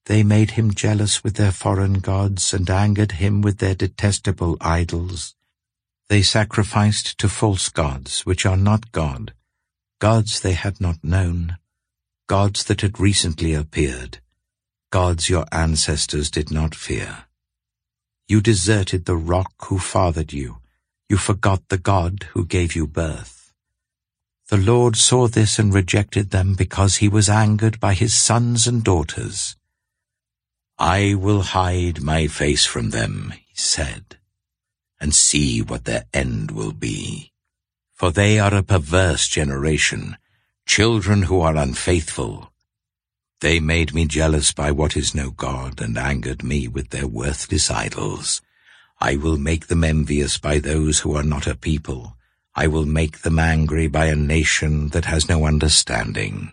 They 0.06 0.22
made 0.22 0.52
him 0.52 0.74
jealous 0.74 1.24
with 1.24 1.36
their 1.36 1.52
foreign 1.52 2.00
gods 2.00 2.54
and 2.54 2.70
angered 2.70 3.14
him 3.14 3.42
with 3.42 3.58
their 3.58 3.74
detestable 3.74 4.58
idols. 4.62 5.36
They 6.10 6.22
sacrificed 6.22 7.18
to 7.20 7.30
false 7.30 7.70
gods, 7.70 8.26
which 8.26 8.46
are 8.46 8.58
not 8.58 8.92
God, 8.92 9.34
gods 10.00 10.42
they 10.42 10.54
had 10.54 10.82
not 10.82 11.04
known, 11.04 11.58
gods 12.28 12.64
that 12.66 12.82
had 12.82 13.00
recently 13.00 13.54
appeared, 13.54 14.20
gods 14.92 15.30
your 15.30 15.46
ancestors 15.52 16.30
did 16.30 16.52
not 16.52 16.76
fear. 16.76 17.26
You 18.28 18.42
deserted 18.42 19.06
the 19.06 19.16
rock 19.16 19.54
who 19.66 19.78
fathered 19.78 20.34
you. 20.34 20.58
You 21.08 21.18
forgot 21.18 21.70
the 21.70 21.78
God 21.78 22.28
who 22.34 22.46
gave 22.46 22.76
you 22.76 22.88
birth. 22.88 23.54
The 24.48 24.58
Lord 24.58 24.96
saw 24.96 25.28
this 25.28 25.60
and 25.60 25.74
rejected 25.74 26.32
them 26.32 26.56
because 26.56 26.98
he 26.98 27.08
was 27.08 27.30
angered 27.30 27.80
by 27.80 27.94
his 27.94 28.16
sons 28.16 28.68
and 28.68 28.84
daughters. 28.84 29.56
I 30.78 31.14
will 31.14 31.42
hide 31.42 32.02
my 32.02 32.28
face 32.28 32.66
from 32.66 32.90
them, 32.90 33.34
he 33.38 33.56
said, 33.56 34.18
and 35.00 35.16
see 35.16 35.62
what 35.62 35.86
their 35.86 36.06
end 36.14 36.52
will 36.52 36.74
be. 36.74 37.32
For 37.96 38.12
they 38.12 38.40
are 38.40 38.54
a 38.54 38.62
perverse 38.62 39.28
generation, 39.28 40.18
children 40.68 41.24
who 41.24 41.40
are 41.40 41.56
unfaithful. 41.56 42.52
They 43.40 43.62
made 43.62 43.94
me 43.94 44.06
jealous 44.06 44.52
by 44.52 44.72
what 44.72 44.98
is 44.98 45.16
no 45.16 45.32
God, 45.32 45.80
and 45.80 45.98
angered 45.98 46.44
me 46.44 46.68
with 46.68 46.90
their 46.90 47.08
worthless 47.08 47.72
idols. 47.72 48.42
I 49.00 49.16
will 49.16 49.38
make 49.38 49.68
them 49.68 49.86
envious 49.86 50.38
by 50.38 50.60
those 50.60 51.00
who 51.00 51.16
are 51.16 51.24
not 51.24 51.48
a 51.48 51.56
people. 51.56 52.18
I 52.54 52.68
will 52.68 52.86
make 52.86 53.20
them 53.20 53.40
angry 53.40 53.88
by 53.88 54.08
a 54.08 54.16
nation 54.16 54.90
that 54.90 55.06
has 55.06 55.30
no 55.30 55.46
understanding. 55.46 56.52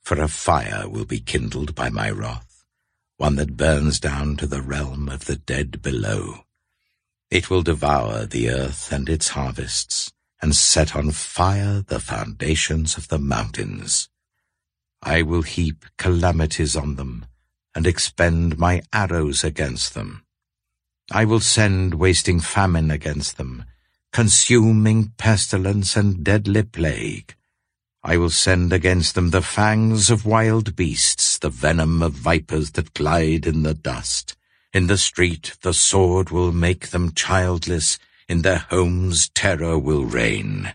For 0.00 0.18
a 0.18 0.28
fire 0.28 0.88
will 0.88 1.04
be 1.04 1.20
kindled 1.20 1.74
by 1.74 1.90
my 1.90 2.10
wrath, 2.10 2.64
one 3.18 3.36
that 3.36 3.58
burns 3.58 4.00
down 4.00 4.36
to 4.36 4.46
the 4.46 4.62
realm 4.62 5.10
of 5.10 5.26
the 5.26 5.36
dead 5.36 5.82
below. 5.82 6.44
It 7.30 7.50
will 7.50 7.62
devour 7.62 8.24
the 8.24 8.48
earth 8.48 8.90
and 8.92 9.08
its 9.10 9.28
harvests, 9.28 10.12
and 10.42 10.54
set 10.54 10.96
on 10.96 11.10
fire 11.10 11.82
the 11.82 12.00
foundations 12.00 12.96
of 12.96 13.08
the 13.08 13.18
mountains. 13.18 14.08
I 15.02 15.22
will 15.22 15.42
heap 15.42 15.84
calamities 15.96 16.76
on 16.76 16.96
them, 16.96 17.26
and 17.74 17.86
expend 17.86 18.58
my 18.58 18.82
arrows 18.92 19.44
against 19.44 19.94
them. 19.94 20.24
I 21.10 21.24
will 21.24 21.40
send 21.40 21.94
wasting 21.94 22.40
famine 22.40 22.90
against 22.90 23.36
them, 23.36 23.64
consuming 24.12 25.12
pestilence 25.16 25.96
and 25.96 26.22
deadly 26.22 26.62
plague. 26.62 27.34
I 28.02 28.16
will 28.16 28.30
send 28.30 28.72
against 28.72 29.14
them 29.14 29.30
the 29.30 29.42
fangs 29.42 30.10
of 30.10 30.24
wild 30.24 30.74
beasts, 30.74 31.38
the 31.38 31.50
venom 31.50 32.02
of 32.02 32.12
vipers 32.12 32.70
that 32.72 32.94
glide 32.94 33.46
in 33.46 33.62
the 33.62 33.74
dust. 33.74 34.36
In 34.72 34.86
the 34.86 34.96
street 34.96 35.56
the 35.62 35.74
sword 35.74 36.30
will 36.30 36.52
make 36.52 36.88
them 36.88 37.12
childless, 37.12 37.98
in 38.30 38.42
their 38.42 38.64
homes 38.70 39.28
terror 39.30 39.76
will 39.76 40.04
reign. 40.04 40.72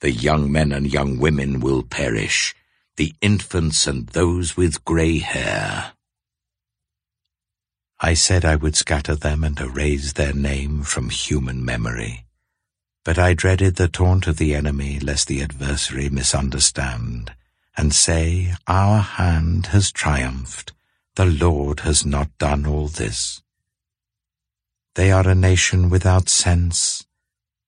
The 0.00 0.10
young 0.10 0.52
men 0.52 0.70
and 0.70 0.92
young 0.92 1.18
women 1.18 1.58
will 1.58 1.82
perish, 1.82 2.54
the 2.96 3.14
infants 3.22 3.86
and 3.86 4.06
those 4.08 4.54
with 4.54 4.84
grey 4.84 5.16
hair. 5.18 5.92
I 8.00 8.12
said 8.12 8.44
I 8.44 8.56
would 8.56 8.76
scatter 8.76 9.14
them 9.14 9.44
and 9.44 9.58
erase 9.58 10.12
their 10.12 10.34
name 10.34 10.82
from 10.82 11.08
human 11.08 11.64
memory. 11.64 12.26
But 13.02 13.18
I 13.18 13.32
dreaded 13.32 13.76
the 13.76 13.88
taunt 13.88 14.26
of 14.26 14.36
the 14.36 14.54
enemy 14.54 15.00
lest 15.00 15.26
the 15.26 15.42
adversary 15.42 16.10
misunderstand 16.10 17.32
and 17.78 17.94
say, 17.94 18.52
Our 18.66 19.00
hand 19.00 19.68
has 19.68 19.90
triumphed, 19.90 20.74
the 21.14 21.24
Lord 21.24 21.80
has 21.80 22.04
not 22.04 22.28
done 22.36 22.66
all 22.66 22.88
this. 22.88 23.39
They 24.96 25.12
are 25.12 25.28
a 25.28 25.36
nation 25.36 25.88
without 25.88 26.28
sense. 26.28 27.06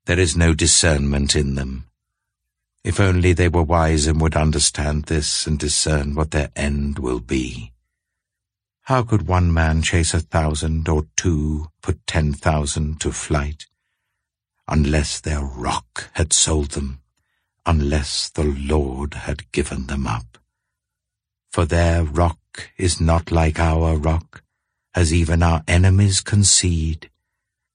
There 0.06 0.18
is 0.18 0.36
no 0.36 0.54
discernment 0.54 1.36
in 1.36 1.54
them. 1.54 1.86
If 2.82 2.98
only 2.98 3.32
they 3.32 3.48
were 3.48 3.62
wise 3.62 4.08
and 4.08 4.20
would 4.20 4.34
understand 4.34 5.04
this 5.04 5.46
and 5.46 5.56
discern 5.56 6.16
what 6.16 6.32
their 6.32 6.50
end 6.56 6.98
will 6.98 7.20
be. 7.20 7.72
How 8.86 9.04
could 9.04 9.28
one 9.28 9.54
man 9.54 9.82
chase 9.82 10.12
a 10.12 10.18
thousand 10.18 10.88
or 10.88 11.06
two 11.14 11.68
put 11.80 12.04
ten 12.08 12.32
thousand 12.32 13.00
to 13.02 13.12
flight? 13.12 13.66
Unless 14.66 15.20
their 15.20 15.42
rock 15.42 16.10
had 16.14 16.32
sold 16.32 16.72
them, 16.72 17.02
unless 17.64 18.30
the 18.30 18.42
Lord 18.44 19.14
had 19.14 19.52
given 19.52 19.86
them 19.86 20.08
up. 20.08 20.38
For 21.52 21.64
their 21.64 22.02
rock 22.02 22.40
is 22.76 23.00
not 23.00 23.30
like 23.30 23.60
our 23.60 23.96
rock, 23.96 24.42
as 24.92 25.14
even 25.14 25.44
our 25.44 25.62
enemies 25.68 26.20
concede. 26.20 27.10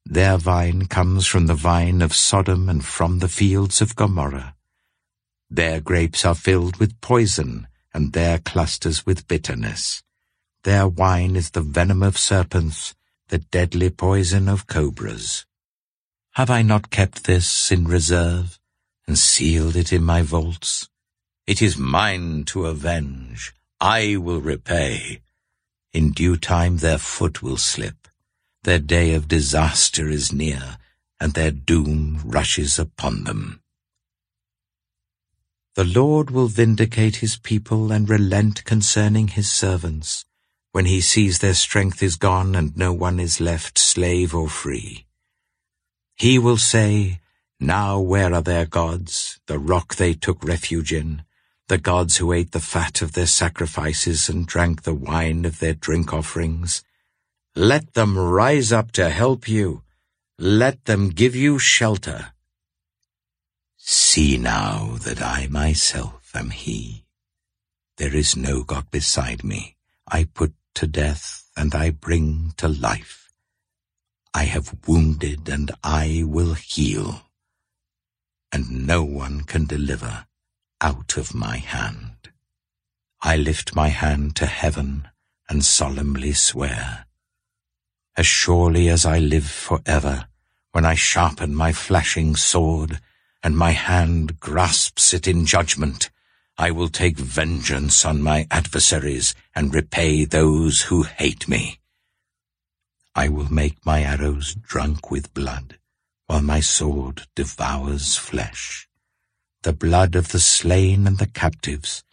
Their 0.09 0.37
vine 0.37 0.85
comes 0.85 1.27
from 1.27 1.47
the 1.47 1.53
vine 1.53 2.01
of 2.01 2.15
Sodom 2.15 2.69
and 2.69 2.83
from 2.83 3.19
the 3.19 3.27
fields 3.27 3.81
of 3.81 3.97
Gomorrah. 3.97 4.55
Their 5.49 5.81
grapes 5.81 6.23
are 6.23 6.33
filled 6.33 6.77
with 6.77 7.01
poison, 7.01 7.67
and 7.93 8.13
their 8.13 8.39
clusters 8.39 9.05
with 9.05 9.27
bitterness. 9.27 10.03
Their 10.63 10.87
wine 10.87 11.35
is 11.35 11.49
the 11.49 11.61
venom 11.61 12.03
of 12.03 12.17
serpents, 12.17 12.95
the 13.27 13.39
deadly 13.39 13.89
poison 13.89 14.47
of 14.47 14.65
cobras. 14.65 15.45
Have 16.35 16.49
I 16.49 16.61
not 16.61 16.89
kept 16.89 17.25
this 17.25 17.69
in 17.69 17.83
reserve, 17.83 18.59
and 19.07 19.19
sealed 19.19 19.75
it 19.75 19.91
in 19.91 20.05
my 20.05 20.21
vaults? 20.21 20.87
It 21.45 21.61
is 21.61 21.77
mine 21.77 22.45
to 22.45 22.67
avenge. 22.67 23.53
I 23.81 24.15
will 24.15 24.39
repay. 24.39 25.21
In 25.91 26.11
due 26.11 26.37
time 26.37 26.77
their 26.77 26.97
foot 26.97 27.43
will 27.43 27.57
slip. 27.57 27.96
Their 28.67 28.79
day 28.79 29.13
of 29.13 29.29
disaster 29.29 30.09
is 30.09 30.33
near, 30.33 30.77
and 31.21 31.31
their 31.31 31.51
doom 31.51 32.21
rushes 32.25 32.77
upon 32.77 33.23
them. 33.23 33.61
The 35.75 35.85
Lord 35.85 36.31
will 36.31 36.49
vindicate 36.49 37.23
his 37.23 37.37
people 37.37 37.93
and 37.93 38.09
relent 38.09 38.65
concerning 38.65 39.29
his 39.29 39.49
servants 39.49 40.25
when 40.73 40.83
he 40.83 40.99
sees 40.99 41.39
their 41.39 41.53
strength 41.53 42.03
is 42.03 42.17
gone 42.17 42.55
and 42.55 42.75
no 42.75 42.91
one 42.91 43.21
is 43.21 43.39
left 43.39 43.77
slave 43.77 44.35
or 44.35 44.49
free. 44.49 45.05
He 46.17 46.37
will 46.37 46.57
say, 46.57 47.21
Now 47.61 48.01
where 48.01 48.33
are 48.33 48.41
their 48.41 48.65
gods, 48.65 49.39
the 49.47 49.59
rock 49.59 49.95
they 49.95 50.13
took 50.13 50.43
refuge 50.43 50.91
in, 50.91 51.23
the 51.69 51.77
gods 51.77 52.17
who 52.17 52.33
ate 52.33 52.51
the 52.51 52.59
fat 52.59 53.01
of 53.01 53.13
their 53.13 53.27
sacrifices 53.27 54.27
and 54.27 54.45
drank 54.45 54.81
the 54.81 54.93
wine 54.93 55.45
of 55.45 55.59
their 55.59 55.73
drink 55.73 56.13
offerings? 56.13 56.83
Let 57.57 57.95
them 57.95 58.15
rise 58.19 58.71
up 58.71 58.91
to 58.91 59.09
help 59.09 59.49
you. 59.49 59.81
Let 60.37 60.85
them 60.85 61.09
give 61.09 61.35
you 61.35 61.57
shelter. 61.57 62.33
See 63.77 64.37
now 64.37 64.97
that 65.01 65.23
I 65.23 65.47
myself 65.47 66.29
am 66.35 66.51
he. 66.51 67.05
There 67.97 68.15
is 68.15 68.37
no 68.37 68.61
God 68.61 68.91
beside 68.91 69.43
me. 69.43 69.75
I 70.07 70.25
put 70.25 70.53
to 70.75 70.85
death 70.85 71.49
and 71.57 71.73
I 71.73 71.89
bring 71.89 72.53
to 72.57 72.67
life. 72.67 73.33
I 74.35 74.43
have 74.43 74.75
wounded 74.87 75.49
and 75.49 75.71
I 75.83 76.25
will 76.27 76.53
heal, 76.53 77.23
and 78.51 78.85
no 78.85 79.03
one 79.03 79.41
can 79.41 79.65
deliver 79.65 80.27
out 80.79 81.17
of 81.17 81.33
my 81.33 81.57
hand. 81.57 82.29
I 83.23 83.35
lift 83.35 83.75
my 83.75 83.87
hand 83.87 84.35
to 84.35 84.45
heaven 84.45 85.07
and 85.49 85.65
solemnly 85.65 86.33
swear, 86.33 87.06
as 88.17 88.25
surely 88.25 88.89
as 88.89 89.05
I 89.05 89.19
live 89.19 89.45
forever, 89.47 90.27
when 90.71 90.85
I 90.85 90.95
sharpen 90.95 91.53
my 91.55 91.71
flashing 91.71 92.35
sword, 92.35 92.99
and 93.43 93.55
my 93.55 93.71
hand 93.71 94.39
grasps 94.39 95.13
it 95.13 95.27
in 95.27 95.45
judgment, 95.45 96.09
I 96.57 96.71
will 96.71 96.89
take 96.89 97.17
vengeance 97.17 98.03
on 98.03 98.23
my 98.23 98.47
adversaries 98.49 99.35
and 99.55 99.73
repay 99.73 100.25
those 100.25 100.81
who 100.81 101.03
hate 101.03 101.47
me. 101.47 101.79
I 103.15 103.29
will 103.29 103.51
make 103.51 103.85
my 103.85 104.01
arrows 104.01 104.55
drunk 104.55 105.11
with 105.11 105.33
blood, 105.35 105.77
while 106.25 106.41
my 106.41 106.59
sword 106.59 107.27
devours 107.35 108.17
flesh. 108.17 108.87
The 109.61 109.73
blood 109.73 110.15
of 110.15 110.29
the 110.29 110.39
slain 110.39 111.05
and 111.05 111.19
the 111.19 111.27
captives, 111.27 112.03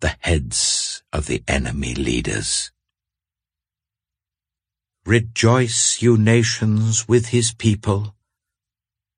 the 0.00 0.16
heads 0.20 1.02
of 1.12 1.26
the 1.26 1.42
enemy 1.48 1.94
leaders. 1.94 2.70
Rejoice, 5.06 6.00
you 6.00 6.16
nations, 6.16 7.06
with 7.06 7.26
his 7.26 7.52
people, 7.52 8.14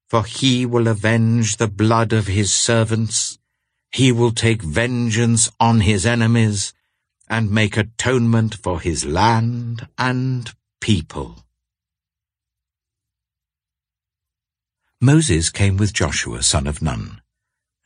for 0.09 0.25
he 0.25 0.67
will 0.67 0.89
avenge 0.89 1.57
the 1.57 1.69
blood 1.69 2.13
of 2.13 2.27
his 2.27 2.53
servants 2.53 3.39
he 3.97 4.13
will 4.13 4.31
take 4.31 4.61
vengeance 4.61 5.51
on 5.59 5.81
his 5.81 6.05
enemies 6.05 6.75
and 7.31 7.51
make 7.51 7.79
atonement 7.79 8.55
for 8.55 8.79
his 8.79 9.07
land 9.07 9.89
and 9.97 10.53
people. 10.83 11.47
Moses 15.01 15.49
came 15.49 15.79
with 15.79 15.95
Joshua 15.95 16.43
son 16.43 16.67
of 16.67 16.83
Nun, 16.83 17.23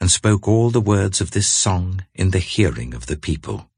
and 0.00 0.10
spoke 0.10 0.48
all 0.48 0.70
the 0.70 0.80
words 0.80 1.20
of 1.20 1.30
this 1.30 1.46
song 1.46 2.04
in 2.12 2.32
the 2.32 2.40
hearing 2.40 2.92
of 2.92 3.06
the 3.06 3.16
people. 3.16 3.69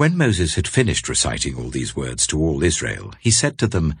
When 0.00 0.16
Moses 0.16 0.54
had 0.54 0.66
finished 0.66 1.10
reciting 1.10 1.56
all 1.56 1.68
these 1.68 1.94
words 1.94 2.26
to 2.28 2.40
all 2.40 2.62
Israel, 2.62 3.12
he 3.20 3.30
said 3.30 3.58
to 3.58 3.66
them, 3.66 3.96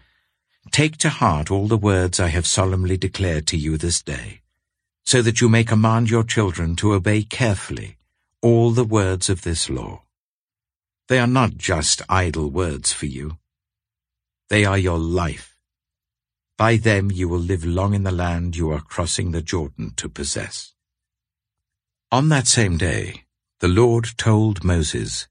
Take 0.70 0.96
to 0.96 1.10
heart 1.10 1.50
all 1.50 1.68
the 1.68 1.76
words 1.76 2.18
I 2.18 2.28
have 2.28 2.46
solemnly 2.46 2.96
declared 2.96 3.46
to 3.48 3.58
you 3.58 3.76
this 3.76 4.02
day 4.02 4.40
so 5.04 5.20
that 5.20 5.42
you 5.42 5.50
may 5.50 5.62
command 5.62 6.08
your 6.08 6.24
children 6.24 6.74
to 6.76 6.94
obey 6.94 7.22
carefully 7.22 7.98
all 8.40 8.70
the 8.70 8.82
words 8.82 9.28
of 9.28 9.42
this 9.42 9.68
law. 9.68 10.04
They 11.08 11.18
are 11.18 11.26
not 11.26 11.58
just 11.58 12.00
idle 12.08 12.48
words 12.48 12.94
for 12.94 13.04
you. 13.04 13.36
They 14.48 14.64
are 14.64 14.78
your 14.78 14.98
life. 14.98 15.54
By 16.56 16.78
them 16.78 17.10
you 17.10 17.28
will 17.28 17.40
live 17.40 17.66
long 17.66 17.92
in 17.92 18.04
the 18.04 18.10
land 18.10 18.56
you 18.56 18.70
are 18.70 18.80
crossing 18.80 19.32
the 19.32 19.42
Jordan 19.42 19.92
to 19.96 20.08
possess. 20.08 20.72
On 22.10 22.30
that 22.30 22.46
same 22.46 22.78
day, 22.78 23.24
the 23.58 23.68
Lord 23.68 24.16
told 24.16 24.64
Moses, 24.64 25.28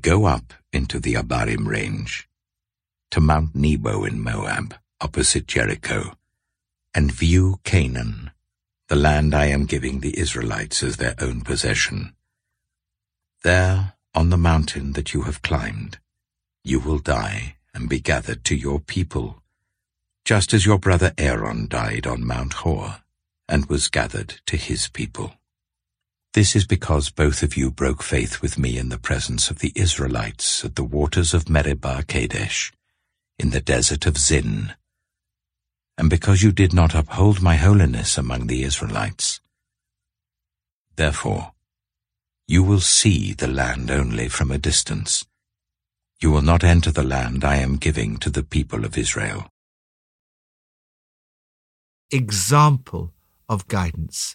Go 0.00 0.24
up 0.24 0.54
into 0.72 0.98
the 0.98 1.14
Abarim 1.14 1.66
range, 1.66 2.28
to 3.10 3.20
Mount 3.20 3.54
Nebo 3.54 4.04
in 4.04 4.20
Moab, 4.20 4.74
opposite 5.00 5.46
Jericho, 5.46 6.16
and 6.94 7.12
view 7.12 7.60
Canaan, 7.64 8.30
the 8.88 8.96
land 8.96 9.34
I 9.34 9.46
am 9.46 9.66
giving 9.66 10.00
the 10.00 10.18
Israelites 10.18 10.82
as 10.82 10.96
their 10.96 11.14
own 11.20 11.42
possession. 11.42 12.14
There, 13.42 13.94
on 14.14 14.30
the 14.30 14.38
mountain 14.38 14.92
that 14.94 15.12
you 15.12 15.22
have 15.22 15.42
climbed, 15.42 15.98
you 16.64 16.80
will 16.80 16.98
die 16.98 17.56
and 17.74 17.88
be 17.88 18.00
gathered 18.00 18.44
to 18.44 18.56
your 18.56 18.80
people, 18.80 19.42
just 20.24 20.54
as 20.54 20.66
your 20.66 20.78
brother 20.78 21.12
Aaron 21.18 21.68
died 21.68 22.06
on 22.06 22.26
Mount 22.26 22.54
Hor, 22.54 23.02
and 23.48 23.66
was 23.66 23.88
gathered 23.88 24.40
to 24.46 24.56
his 24.56 24.88
people. 24.88 25.34
This 26.34 26.56
is 26.56 26.66
because 26.66 27.10
both 27.10 27.44
of 27.44 27.56
you 27.56 27.70
broke 27.70 28.02
faith 28.02 28.42
with 28.42 28.58
me 28.58 28.76
in 28.76 28.88
the 28.88 28.98
presence 28.98 29.50
of 29.50 29.60
the 29.60 29.70
Israelites 29.76 30.64
at 30.64 30.74
the 30.74 30.82
waters 30.82 31.32
of 31.32 31.48
Meribah 31.48 32.02
Kadesh, 32.08 32.72
in 33.38 33.50
the 33.50 33.60
desert 33.60 34.04
of 34.04 34.18
Zin, 34.18 34.74
and 35.96 36.10
because 36.10 36.42
you 36.42 36.50
did 36.50 36.74
not 36.74 36.92
uphold 36.92 37.40
my 37.40 37.54
holiness 37.54 38.18
among 38.18 38.48
the 38.48 38.64
Israelites. 38.64 39.40
Therefore, 40.96 41.52
you 42.48 42.64
will 42.64 42.80
see 42.80 43.32
the 43.32 43.46
land 43.46 43.88
only 43.92 44.28
from 44.28 44.50
a 44.50 44.58
distance. 44.58 45.24
You 46.20 46.32
will 46.32 46.42
not 46.42 46.64
enter 46.64 46.90
the 46.90 47.04
land 47.04 47.44
I 47.44 47.56
am 47.58 47.76
giving 47.76 48.16
to 48.16 48.28
the 48.28 48.42
people 48.42 48.84
of 48.84 48.98
Israel. 48.98 49.46
Example 52.10 53.12
of 53.48 53.68
guidance. 53.68 54.34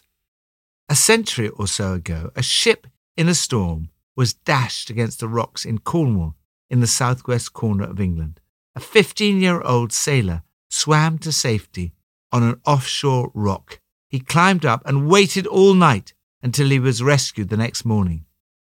A 0.90 0.96
century 0.96 1.48
or 1.50 1.68
so 1.68 1.92
ago, 1.92 2.32
a 2.34 2.42
ship 2.42 2.88
in 3.16 3.28
a 3.28 3.34
storm 3.34 3.90
was 4.16 4.34
dashed 4.34 4.90
against 4.90 5.20
the 5.20 5.28
rocks 5.28 5.64
in 5.64 5.78
Cornwall 5.78 6.34
in 6.68 6.80
the 6.80 6.88
southwest 6.88 7.52
corner 7.52 7.84
of 7.84 8.00
England. 8.00 8.40
A 8.74 8.80
15 8.80 9.40
year 9.40 9.60
old 9.60 9.92
sailor 9.92 10.42
swam 10.68 11.16
to 11.18 11.30
safety 11.30 11.92
on 12.32 12.42
an 12.42 12.60
offshore 12.66 13.30
rock. 13.34 13.78
He 14.08 14.18
climbed 14.18 14.66
up 14.66 14.82
and 14.84 15.08
waited 15.08 15.46
all 15.46 15.74
night 15.74 16.12
until 16.42 16.68
he 16.70 16.80
was 16.80 17.04
rescued 17.04 17.50
the 17.50 17.56
next 17.56 17.84
morning. 17.84 18.24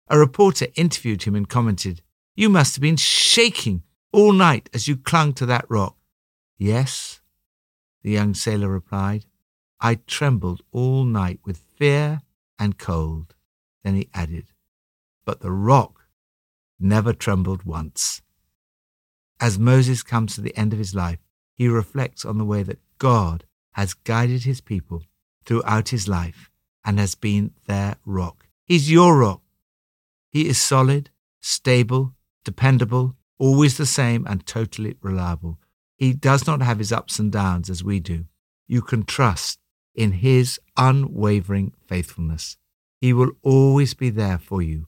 A 0.08 0.18
reporter 0.18 0.68
interviewed 0.76 1.24
him 1.24 1.34
and 1.34 1.46
commented, 1.46 2.00
You 2.34 2.48
must 2.48 2.74
have 2.76 2.82
been 2.82 2.96
shaking 2.96 3.82
all 4.12 4.32
night 4.32 4.70
as 4.72 4.88
you 4.88 4.96
clung 4.96 5.34
to 5.34 5.44
that 5.44 5.66
rock. 5.68 5.98
Yes, 6.56 7.20
the 8.02 8.12
young 8.12 8.32
sailor 8.32 8.70
replied. 8.70 9.26
I 9.78 9.96
trembled 9.96 10.62
all 10.72 11.04
night 11.04 11.40
with 11.44 11.63
fear 11.76 12.22
and 12.58 12.78
cold. 12.78 13.34
Then 13.82 13.96
he 13.96 14.08
added, 14.14 14.46
But 15.24 15.40
the 15.40 15.52
rock 15.52 16.08
never 16.78 17.12
trembled 17.12 17.64
once. 17.64 18.22
As 19.40 19.58
Moses 19.58 20.02
comes 20.02 20.34
to 20.34 20.40
the 20.40 20.56
end 20.56 20.72
of 20.72 20.78
his 20.78 20.94
life, 20.94 21.18
he 21.54 21.68
reflects 21.68 22.24
on 22.24 22.38
the 22.38 22.44
way 22.44 22.62
that 22.62 22.80
God 22.98 23.44
has 23.72 23.94
guided 23.94 24.44
his 24.44 24.60
people 24.60 25.02
throughout 25.44 25.90
his 25.90 26.08
life 26.08 26.50
and 26.84 26.98
has 26.98 27.14
been 27.14 27.52
their 27.66 27.96
rock. 28.04 28.46
He's 28.64 28.90
your 28.90 29.18
rock. 29.18 29.42
He 30.30 30.48
is 30.48 30.60
solid, 30.60 31.10
stable, 31.40 32.14
dependable, 32.44 33.16
always 33.38 33.76
the 33.76 33.86
same, 33.86 34.26
and 34.26 34.46
totally 34.46 34.96
reliable. 35.02 35.58
He 35.96 36.12
does 36.12 36.46
not 36.46 36.62
have 36.62 36.78
his 36.78 36.92
ups 36.92 37.18
and 37.18 37.30
downs 37.30 37.70
as 37.70 37.84
we 37.84 38.00
do. 38.00 38.24
You 38.66 38.82
can 38.82 39.04
trust 39.04 39.58
in 39.94 40.12
his 40.12 40.60
unwavering 40.76 41.72
faithfulness. 41.86 42.56
He 43.00 43.12
will 43.12 43.32
always 43.42 43.94
be 43.94 44.10
there 44.10 44.38
for 44.38 44.62
you. 44.62 44.86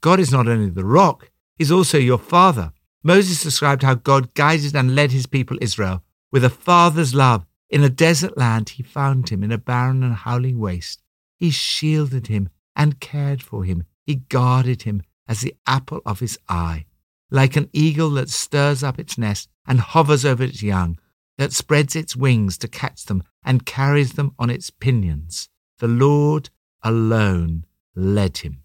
God 0.00 0.18
is 0.18 0.32
not 0.32 0.48
only 0.48 0.70
the 0.70 0.84
rock, 0.84 1.30
he's 1.56 1.72
also 1.72 1.98
your 1.98 2.18
father. 2.18 2.72
Moses 3.02 3.42
described 3.42 3.82
how 3.82 3.94
God 3.94 4.34
guided 4.34 4.74
and 4.74 4.94
led 4.94 5.12
his 5.12 5.26
people 5.26 5.58
Israel 5.60 6.02
with 6.30 6.44
a 6.44 6.50
father's 6.50 7.14
love. 7.14 7.46
In 7.70 7.82
a 7.82 7.88
desert 7.88 8.36
land, 8.36 8.70
he 8.70 8.82
found 8.82 9.30
him 9.30 9.42
in 9.42 9.52
a 9.52 9.58
barren 9.58 10.02
and 10.02 10.14
howling 10.14 10.58
waste. 10.58 11.02
He 11.38 11.50
shielded 11.50 12.26
him 12.26 12.48
and 12.76 13.00
cared 13.00 13.42
for 13.42 13.64
him. 13.64 13.84
He 14.04 14.16
guarded 14.16 14.82
him 14.82 15.02
as 15.26 15.40
the 15.40 15.54
apple 15.66 16.00
of 16.04 16.20
his 16.20 16.38
eye. 16.48 16.84
Like 17.30 17.56
an 17.56 17.70
eagle 17.72 18.10
that 18.10 18.28
stirs 18.28 18.82
up 18.82 18.98
its 18.98 19.16
nest 19.16 19.48
and 19.66 19.80
hovers 19.80 20.24
over 20.24 20.42
its 20.42 20.62
young, 20.62 20.98
that 21.38 21.52
spreads 21.52 21.96
its 21.96 22.16
wings 22.16 22.58
to 22.58 22.68
catch 22.68 23.04
them 23.04 23.22
and 23.44 23.66
carries 23.66 24.12
them 24.12 24.34
on 24.38 24.50
its 24.50 24.70
pinions, 24.70 25.48
the 25.78 25.88
Lord 25.88 26.50
alone 26.82 27.64
led 27.94 28.38
him. 28.38 28.62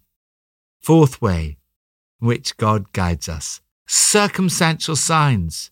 Fourth 0.80 1.20
way 1.20 1.58
which 2.18 2.56
God 2.56 2.92
guides 2.92 3.28
us 3.28 3.60
circumstantial 3.88 4.96
signs. 4.96 5.70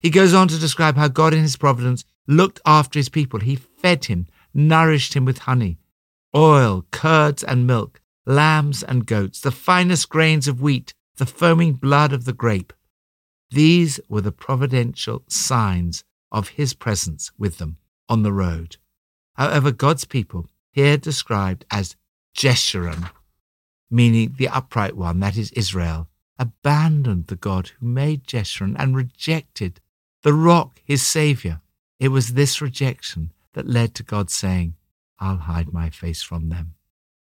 He 0.00 0.08
goes 0.08 0.32
on 0.32 0.48
to 0.48 0.58
describe 0.58 0.96
how 0.96 1.08
God 1.08 1.34
in 1.34 1.42
his 1.42 1.56
providence 1.56 2.04
looked 2.26 2.58
after 2.64 2.98
his 2.98 3.10
people. 3.10 3.40
He 3.40 3.56
fed 3.56 4.06
him, 4.06 4.26
nourished 4.54 5.14
him 5.14 5.26
with 5.26 5.40
honey, 5.40 5.78
oil, 6.34 6.86
curds, 6.90 7.44
and 7.44 7.66
milk, 7.66 8.00
lambs 8.24 8.82
and 8.82 9.06
goats, 9.06 9.40
the 9.40 9.50
finest 9.50 10.08
grains 10.08 10.48
of 10.48 10.62
wheat, 10.62 10.94
the 11.16 11.26
foaming 11.26 11.74
blood 11.74 12.12
of 12.12 12.24
the 12.24 12.32
grape. 12.32 12.72
These 13.50 14.00
were 14.08 14.22
the 14.22 14.32
providential 14.32 15.24
signs 15.28 16.02
of 16.30 16.50
his 16.50 16.74
presence 16.74 17.30
with 17.38 17.58
them 17.58 17.78
on 18.08 18.22
the 18.22 18.32
road. 18.32 18.76
However, 19.34 19.70
God's 19.70 20.04
people, 20.04 20.48
here 20.70 20.96
described 20.96 21.64
as 21.70 21.96
Jeshurun, 22.36 23.10
meaning 23.90 24.34
the 24.38 24.48
upright 24.48 24.96
one, 24.96 25.20
that 25.20 25.36
is 25.36 25.50
Israel, 25.52 26.08
abandoned 26.38 27.26
the 27.26 27.36
God 27.36 27.68
who 27.68 27.86
made 27.86 28.24
Jeshurun 28.24 28.76
and 28.78 28.96
rejected 28.96 29.80
the 30.22 30.32
rock, 30.32 30.80
his 30.84 31.02
Saviour. 31.02 31.60
It 31.98 32.08
was 32.08 32.34
this 32.34 32.60
rejection 32.60 33.32
that 33.54 33.66
led 33.66 33.94
to 33.96 34.02
God 34.02 34.30
saying, 34.30 34.74
I'll 35.18 35.38
hide 35.38 35.72
my 35.72 35.90
face 35.90 36.22
from 36.22 36.48
them. 36.48 36.74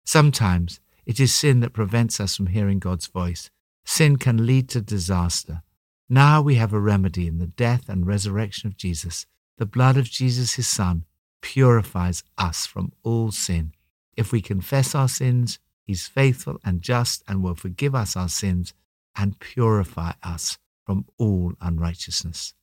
Sometimes 0.05 0.81
it 1.07 1.21
is 1.21 1.35
sin 1.35 1.61
that 1.61 1.73
prevents 1.73 2.21
us 2.21 2.37
from 2.37 2.49
hearing 2.49 2.79
God's 2.79 3.07
voice. 3.07 3.51
Sin 3.85 4.17
can 4.17 4.45
lead 4.47 4.69
to 4.71 4.81
disaster. 4.81 5.63
Now 6.09 6.41
we 6.41 6.55
have 6.55 6.73
a 6.73 6.81
remedy 6.81 7.27
in 7.27 7.39
the 7.39 7.47
death 7.47 7.89
and 7.89 8.07
resurrection 8.07 8.69
of 8.69 8.77
Jesus. 8.77 9.27
The 9.59 9.67
blood 9.67 9.97
of 9.97 10.11
Jesus, 10.11 10.55
his 10.55 10.69
Son, 10.69 11.05
purifies 11.43 12.23
us 12.37 12.67
from 12.67 12.93
all 13.03 13.31
sin. 13.31 13.73
If 14.17 14.33
we 14.33 14.41
confess 14.41 14.95
our 14.95 15.09
sins, 15.09 15.59
he's 15.85 16.09
faithful 16.09 16.59
and 16.65 16.83
just 16.83 17.23
and 17.29 17.43
will 17.43 17.55
forgive 17.55 17.95
us 17.95 18.17
our 18.17 18.29
sins 18.29 18.73
and 19.17 19.39
purify 19.39 20.13
us 20.23 20.59
from 20.87 21.07
all 21.19 21.53
unrighteousness. 21.61 22.55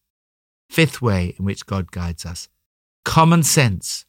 Fifth 0.70 1.02
way 1.02 1.36
in 1.38 1.46
which 1.46 1.66
God 1.66 1.92
guides 1.92 2.26
us 2.26 2.50
common 3.06 3.44
sense. 3.44 4.06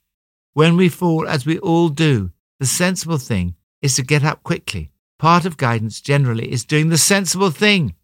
When 0.55 0.77
we 0.77 0.89
fall, 0.89 1.29
as 1.29 1.47
we 1.47 1.59
all 1.59 1.91
do, 1.91 2.33
the 2.59 2.67
sensible 2.67 3.19
thing 3.19 3.55
is 3.83 3.95
to 3.97 4.03
get 4.03 4.25
up 4.25 4.43
quickly. 4.43 4.91
Part 5.19 5.45
of 5.45 5.57
guidance 5.57 6.01
generally 6.01 6.51
is 6.51 6.65
doing 6.65 6.89
the 6.89 6.99
sensible 6.99 7.51
thing. 7.51 7.95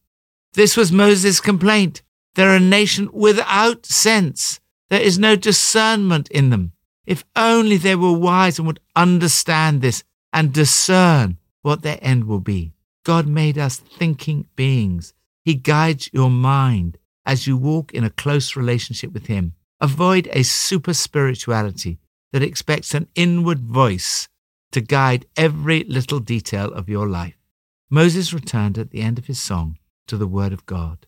This 0.54 0.76
was 0.76 0.92
Moses' 0.92 1.40
complaint. 1.40 2.02
They're 2.34 2.56
a 2.56 2.60
nation 2.60 3.08
without 3.12 3.86
sense. 3.86 4.60
There 4.90 5.00
is 5.00 5.18
no 5.18 5.36
discernment 5.36 6.28
in 6.30 6.50
them. 6.50 6.72
If 7.06 7.24
only 7.34 7.78
they 7.78 7.96
were 7.96 8.12
wise 8.12 8.58
and 8.58 8.66
would 8.66 8.80
understand 8.94 9.80
this 9.80 10.04
and 10.32 10.52
discern 10.52 11.38
what 11.62 11.82
their 11.82 11.98
end 12.02 12.24
will 12.24 12.40
be. 12.40 12.72
God 13.04 13.26
made 13.26 13.58
us 13.58 13.76
thinking 13.76 14.46
beings. 14.54 15.14
He 15.44 15.54
guides 15.54 16.10
your 16.12 16.30
mind 16.30 16.98
as 17.24 17.46
you 17.46 17.56
walk 17.56 17.92
in 17.92 18.04
a 18.04 18.10
close 18.10 18.54
relationship 18.54 19.12
with 19.12 19.26
Him. 19.26 19.54
Avoid 19.80 20.28
a 20.32 20.44
super 20.44 20.94
spirituality 20.94 21.98
that 22.32 22.42
expects 22.42 22.94
an 22.94 23.08
inward 23.14 23.60
voice 23.60 24.28
to 24.72 24.80
guide 24.80 25.26
every 25.36 25.84
little 25.84 26.20
detail 26.20 26.72
of 26.72 26.88
your 26.88 27.08
life. 27.08 27.36
Moses 27.90 28.32
returned 28.32 28.78
at 28.78 28.90
the 28.90 29.02
end 29.02 29.18
of 29.18 29.26
his 29.26 29.40
song 29.40 29.76
to 30.06 30.16
the 30.16 30.26
Word 30.26 30.52
of 30.52 30.66
God. 30.66 31.06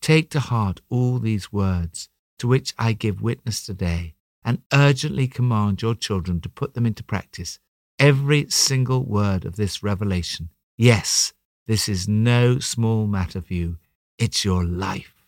Take 0.00 0.30
to 0.30 0.40
heart 0.40 0.80
all 0.88 1.18
these 1.18 1.52
words 1.52 2.08
to 2.38 2.46
which 2.46 2.74
I 2.78 2.92
give 2.92 3.20
witness 3.20 3.64
today 3.64 4.14
and 4.44 4.62
urgently 4.72 5.26
command 5.26 5.82
your 5.82 5.94
children 5.94 6.40
to 6.40 6.48
put 6.48 6.74
them 6.74 6.86
into 6.86 7.02
practice. 7.02 7.58
Every 7.98 8.48
single 8.48 9.04
word 9.04 9.44
of 9.44 9.56
this 9.56 9.82
revelation. 9.82 10.50
Yes, 10.76 11.32
this 11.66 11.88
is 11.88 12.08
no 12.08 12.60
small 12.60 13.06
matter 13.06 13.42
for 13.42 13.52
you. 13.54 13.76
It's 14.18 14.44
your 14.44 14.64
life. 14.64 15.26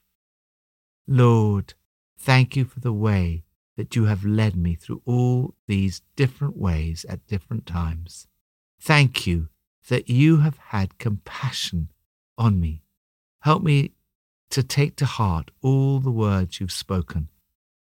Lord, 1.06 1.74
thank 2.18 2.56
you 2.56 2.64
for 2.64 2.80
the 2.80 2.92
way 2.92 3.42
that 3.76 3.96
you 3.96 4.04
have 4.04 4.24
led 4.24 4.56
me 4.56 4.74
through 4.74 5.02
all 5.04 5.54
these 5.66 6.02
different 6.14 6.56
ways 6.56 7.04
at 7.08 7.26
different 7.26 7.66
times. 7.66 8.28
Thank 8.80 9.26
you 9.26 9.48
that 9.88 10.08
you 10.08 10.38
have 10.38 10.58
had 10.68 10.98
compassion 10.98 11.90
on 12.38 12.60
me. 12.60 12.82
Help 13.42 13.62
me 13.62 13.92
to 14.50 14.62
take 14.62 14.96
to 14.96 15.06
heart 15.06 15.50
all 15.62 16.00
the 16.00 16.10
words 16.10 16.60
you've 16.60 16.72
spoken 16.72 17.28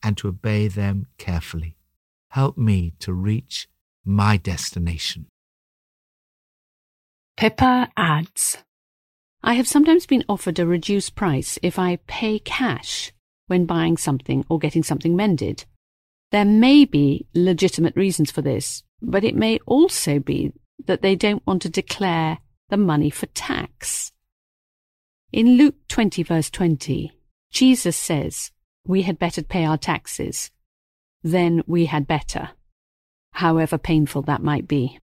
and 0.02 0.16
to 0.16 0.28
obey 0.28 0.68
them 0.68 1.06
carefully. 1.18 1.76
Help 2.30 2.58
me 2.58 2.94
to 2.98 3.12
reach 3.12 3.68
my 4.04 4.36
destination. 4.36 5.26
Pippa 7.36 7.90
adds 7.96 8.58
I 9.42 9.54
have 9.54 9.68
sometimes 9.68 10.06
been 10.06 10.24
offered 10.28 10.58
a 10.58 10.66
reduced 10.66 11.14
price 11.14 11.58
if 11.62 11.78
I 11.78 11.96
pay 12.06 12.38
cash 12.38 13.12
when 13.46 13.66
buying 13.66 13.98
something 13.98 14.44
or 14.48 14.58
getting 14.58 14.82
something 14.82 15.14
mended. 15.14 15.66
There 16.32 16.46
may 16.46 16.86
be 16.86 17.26
legitimate 17.34 17.94
reasons 17.94 18.30
for 18.30 18.40
this, 18.40 18.82
but 19.02 19.22
it 19.22 19.36
may 19.36 19.58
also 19.66 20.18
be 20.18 20.52
that 20.86 21.02
they 21.02 21.14
don't 21.14 21.46
want 21.46 21.62
to 21.62 21.68
declare 21.68 22.38
the 22.70 22.78
money 22.78 23.10
for 23.10 23.26
tax. 23.26 24.12
In 25.34 25.56
Luke 25.56 25.74
20 25.88 26.22
verse 26.22 26.48
20, 26.48 27.10
Jesus 27.50 27.96
says, 27.96 28.52
we 28.86 29.02
had 29.02 29.18
better 29.18 29.42
pay 29.42 29.64
our 29.64 29.76
taxes. 29.76 30.52
Then 31.24 31.64
we 31.66 31.86
had 31.86 32.06
better. 32.06 32.50
however 33.32 33.76
painful 33.76 34.22
that 34.22 34.44
might 34.44 34.68
be. 34.68 35.00